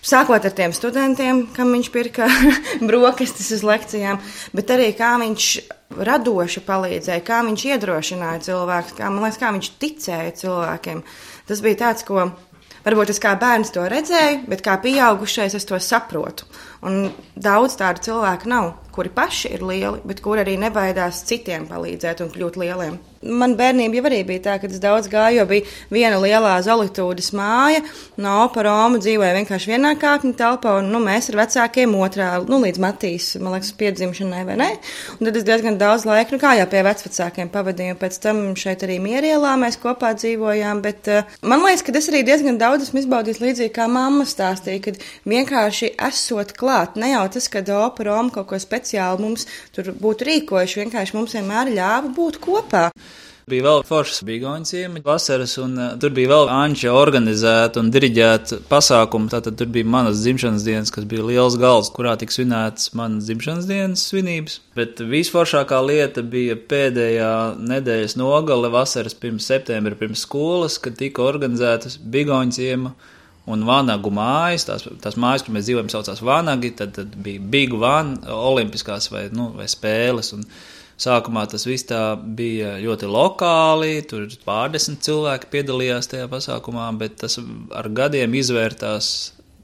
[0.00, 2.28] Sākot ar tiem studentiem, kam viņš pirka
[2.88, 4.20] brokastis uz lekcijām,
[4.56, 5.48] bet arī kā viņš
[6.08, 11.02] radoši palīdzēja, kā viņš iedrošināja cilvēkus, kā, liekas, kā viņš ticēja cilvēkiem.
[11.50, 12.30] Tas bija tāds, ko
[12.86, 16.48] varbūt es kā bērns to redzēju, bet kā pieaugušais es to saprotu.
[16.86, 18.76] Un daudz tādu cilvēku nav.
[18.90, 22.98] kuri paši ir lieli, bet kuri arī nebaidās citiem palīdzēt un kļūt lieliem.
[23.20, 27.34] Man bērnība jau arī bija tā, ka es daudz gāju, jo bija viena lielā zolitūdas
[27.36, 27.82] māja.
[28.16, 32.62] No opera Roma dzīvoja vienkārši vienā kāpņu telpā, un nu, mēs ar vecākiem otrā, nu,
[32.62, 34.68] līdz Matīs, man liekas, piedzimšanai, vai ne?
[35.18, 38.40] Un tad es diezgan daudz laika, nu, kā jau pie vecvecākiem pavadīju, un pēc tam
[38.56, 42.88] šeit arī mierielā mēs kopā dzīvojām, bet uh, man liekas, ka es arī diezgan daudz
[42.88, 48.14] esmu izbaudījis līdzīgi kā mamma stāstīja, kad vienkārši esot klāt, ne jau tas, ka opera
[48.14, 49.44] Roma kaut ko speciāli mums
[49.76, 52.88] tur būtu rīkojuši, vienkārši mums vienmēr ļāva būt kopā.
[53.48, 58.60] Bija vēl foršas bigoņu ciemi vasaras, un uh, tur bija vēl anča organizēta un diriģēta
[58.68, 59.30] pasākuma.
[59.32, 63.68] Tātad tur bija manas dzimšanas dienas, kas bija liels galds, kurā tika svinētas manas dzimšanas
[63.70, 64.58] dienas svinības.
[64.76, 67.32] Bet visforšākā lieta bija pēdējā
[67.72, 72.94] nedēļas nogale vasaras pirms septembra, pirms skolas, kad tika organizētas bigoņu ciema
[73.50, 74.66] un vanagu mājas.
[74.68, 76.74] Tās, tās mājas, kur mēs dzīvojam, saucās vanagi.
[76.78, 80.34] Tad, tad bija Big One, olimpiskās vai, nu, vai spēles.
[80.36, 80.44] Un,
[81.00, 81.88] Sākumā tas viss
[82.36, 87.38] bija ļoti lokāli, tur pārdesmit cilvēki piedalījās tajā pasākumā, bet tas
[87.72, 89.08] ar gadiem izvērtās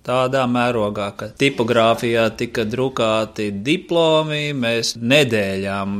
[0.06, 5.96] tādā mērogā, ka tipogrāfijā tika drukāti diplomi, mēs nedēļām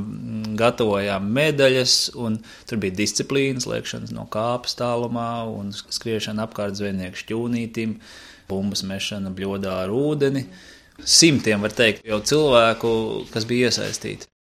[0.56, 7.98] gatavojām medaļas, un tur bija disciplīnas, liekšanas no kāpas tālumā un skriešana apkārt zvejnieku šķūnītim,
[8.48, 10.46] bumbas mešana bļodā ar ūdeni.
[10.96, 12.94] Simtiem, var teikt, jau cilvēku,
[13.34, 14.30] kas bija iesaistīti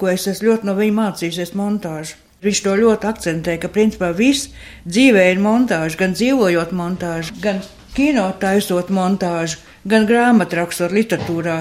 [0.00, 2.18] ko es esmu ļoti no viņa mācījusies montāžu.
[2.40, 4.48] Viņš to ļoti akcentē, ka principā viss
[4.88, 7.60] dzīvē ir montāža, gan dzīvojot montāžu, gan
[7.92, 11.58] kino taisot montāžu, gan grāmatrakstot literatūrā.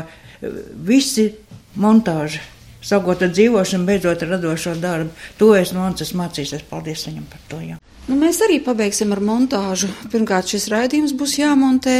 [0.87, 1.33] Visi
[1.75, 2.39] montāža.
[2.79, 5.11] Sākot ar dzīvošanu, beidzot ar radošo darbu.
[5.41, 6.63] To es no Ances mācīsies.
[6.69, 7.59] Paldies viņam par to.
[7.59, 7.79] Jā.
[8.07, 9.91] Nu, mēs arī pabeigsim ar montāžu.
[10.13, 11.99] Pirmkārt, šis raidījums būs jāmontē,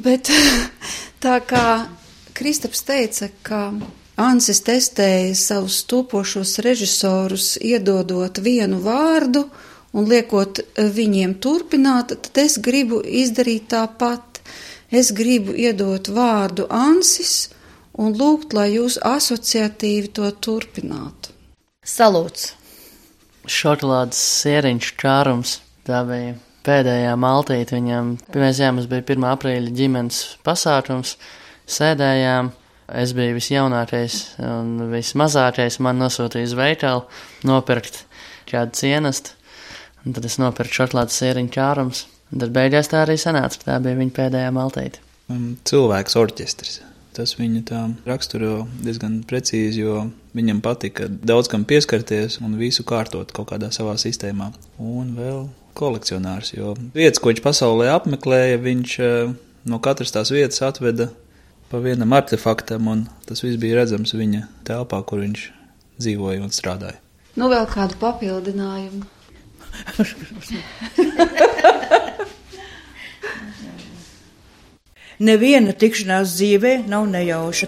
[0.00, 0.32] bet
[1.24, 1.66] tā kā
[2.38, 3.60] Kristaps teica, ka
[4.18, 9.44] Ansis testēja savus topošos režisorus, iedodot vienu vārdu
[9.94, 14.42] un liekot viņiem turpināt, tad es gribu izdarīt tāpat.
[14.90, 17.50] Es gribu iedot vārdu Ansis
[17.94, 21.34] un lūgt, lai jūs asociatīvi to turpinātu.
[21.86, 22.54] Salūts!
[23.48, 26.34] Šokolādes sēriņš čārums, tā bija
[26.66, 28.16] pēdējā maltīte viņam.
[28.32, 29.28] Pirmais jā, mums bija 1.
[29.30, 31.14] aprīļa ģimenes pasākums,
[31.70, 32.50] sēdējām,
[32.88, 35.76] Es biju visjaunākais un vismazākais.
[35.84, 37.02] Man nosūtīja uz veikalu
[37.48, 38.04] nopirkt
[38.48, 39.34] kādu cienastu,
[40.04, 42.06] un tad es nopirku šokolādes sēriņu kārums.
[42.28, 45.02] Tad beigās tā arī sanāca, ka tā bija viņa pēdējā maltīte.
[45.68, 46.80] Cilvēks orķestris.
[47.16, 50.06] Tas viņu tā raksturo diezgan precīzi, jo
[50.38, 54.52] viņam patika daudz kam pieskarties un visu kārtot kaut kādā savā sistēmā.
[54.78, 59.32] Un vēl kolekcionārs, jo vietas, ko viņš pasaulē apmeklēja, viņš eh,
[59.68, 61.10] no katras tās vietas atveda
[61.68, 65.40] pa vienam artefaktam, un tas viss bija redzams viņa telpā, kur viņš
[66.00, 66.98] dzīvoja un strādāja.
[67.38, 69.04] Nu, vēl kādu papildinājumu.
[75.28, 77.66] Neviena tikšanās dzīvē nav nejauša.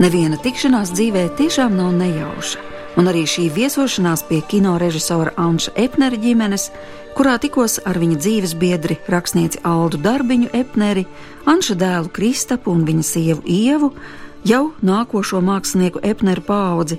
[0.00, 2.60] Neviena tikšanās dzīvē tiešām nav nejauša,
[2.96, 6.70] un arī šī viesošanās pie kino režisora Anša Epnera ģimenes,
[7.18, 11.04] kurā tikos ar viņa dzīves biedri rakstnieci Aldu Darbiņu Epneri,
[11.44, 13.92] Anša dēlu Kristapu un viņa sievu Ievu,
[14.48, 16.96] jau nākošo mākslinieku Epneru paudzi.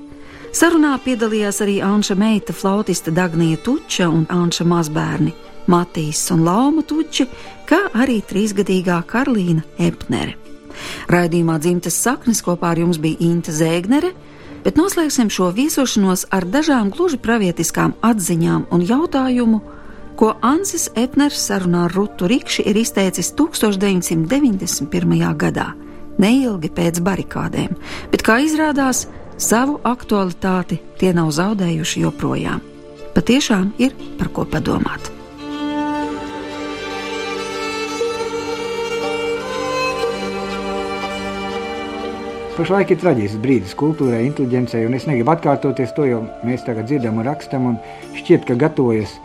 [0.53, 5.33] Sarunā piedalījās arī Anša meita flautiste Dagnija Tuča un Anša mazbērni
[5.65, 7.25] Matīs un Lauma Tuči,
[7.65, 10.50] kā arī trīsgadīgā Karlīna Epnere.
[11.11, 14.13] Raidījumā dzimtas saknes kopā ar jums bija Inte Zēgnere,
[14.63, 19.61] bet noslēgsim šo viesošanos ar dažām gluži pravietiskām atziņām un jautājumu,
[20.19, 25.37] ko Ansis Epners sarunā ar Rutu Rikši ir izteicis 1991.
[25.37, 25.71] gadā,
[26.21, 27.71] neilgi pēc barikādēm,
[28.11, 29.07] bet kā izrādās,
[29.41, 32.61] savu aktualitāti tie nav zaudējuši joprojām.
[33.15, 35.20] Patiešām ir par ko padomāt.
[42.61, 47.15] Pašlaik ir traģisks brīdis kultūrai, inteligencei, un es negribu atkārtoties to, jo mēs tagad dzirdam
[47.17, 47.77] un rakstam, un
[48.13, 49.15] šķiet, ka gatavojas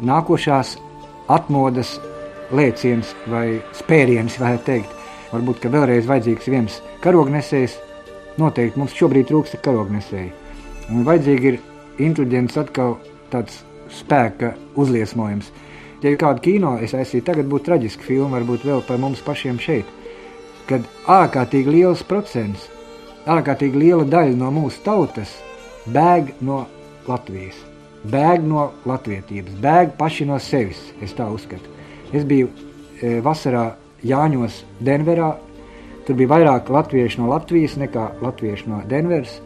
[0.00, 0.70] nākošās
[1.34, 1.90] atmodas
[2.56, 4.94] lēciens vai spēriens, varētu teikt.
[5.34, 7.74] Varbūt, ka vēlreiz vajadzīgs viens karognesējs,
[8.40, 10.30] noteikti mums šobrīd trūkst karognesēji.
[10.88, 11.60] Un vajadzīgi ir
[12.06, 12.96] inteliģents atkal
[13.34, 13.60] tāds
[13.92, 15.52] spēka uzliesmojums.
[16.00, 19.60] ja ir kāda kino, es aizsīju, tagad būtu traģiska filma, varbūt vēl par mums pašiem
[19.60, 19.84] šeit,
[20.68, 22.68] kad ārkārtīgi liels procents,
[23.30, 25.32] ārkārtīgi liela daļa no mūsu tautas
[25.86, 26.64] bēg no
[27.08, 27.56] Latvijas,
[28.08, 31.72] bēg no latvietības, bēg paši no sevis, es tā uzskatu.
[32.12, 32.48] Es biju
[33.00, 35.34] e, vasarā Jāņos, Denverā,
[36.06, 39.38] tur bija vairāk latviešu no Latvijas nekā latviešu no Denveras,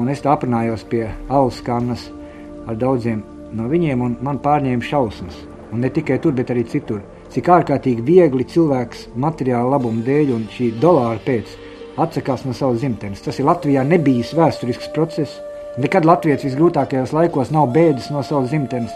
[0.00, 2.08] un es aprunājos pie alus kannas
[2.68, 3.22] ar daudziem
[3.56, 5.36] no viņiem, un man pārņēma šausmas.
[5.72, 7.02] Un ne tikai tur, bet arī citur.
[7.28, 11.50] Cik ārkārtīgi viegli cilvēks materiāla labuma dēļ un šī dolāra pēc
[12.00, 13.20] atsakās no savas dzimtenes.
[13.24, 15.36] Tas ir Latvijā nebijis vēsturisks process.
[15.78, 18.94] Nekad Latvijas visgrūtākajos laikos nav bēdas no savas dzimtenes.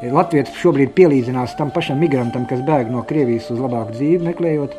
[0.00, 4.74] Latvijas šobrīd pielīdzinās tam pašam migrantam, kas bēg no Krievijas uz labāku dzīvi meklējot,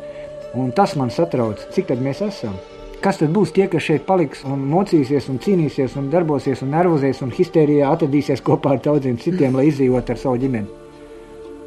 [0.58, 2.58] un tas man satrauc, cik tad mēs esam.
[3.02, 7.22] Kas tad būs tie, kas šeit paliks un mocīsies, un cīnīsies, un darbosies, un nervozēs,
[7.24, 10.81] un histērijā atradīsies kopā ar daudziem citiem, lai izdzīvotu ar savu ģimeni?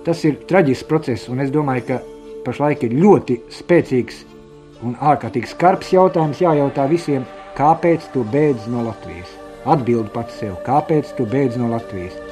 [0.05, 2.01] Tas ir traģisks process, un es domāju, ka
[2.45, 4.21] pašlaik ir ļoti spēcīgs
[4.85, 7.25] un ārkārtīgi skarbs jautājums jājautā visiem,
[7.57, 9.33] kāpēc tu bēdz no Latvijas?
[9.65, 12.24] Atbildi pats sev, kāpēc tu bēdz no Latvijas?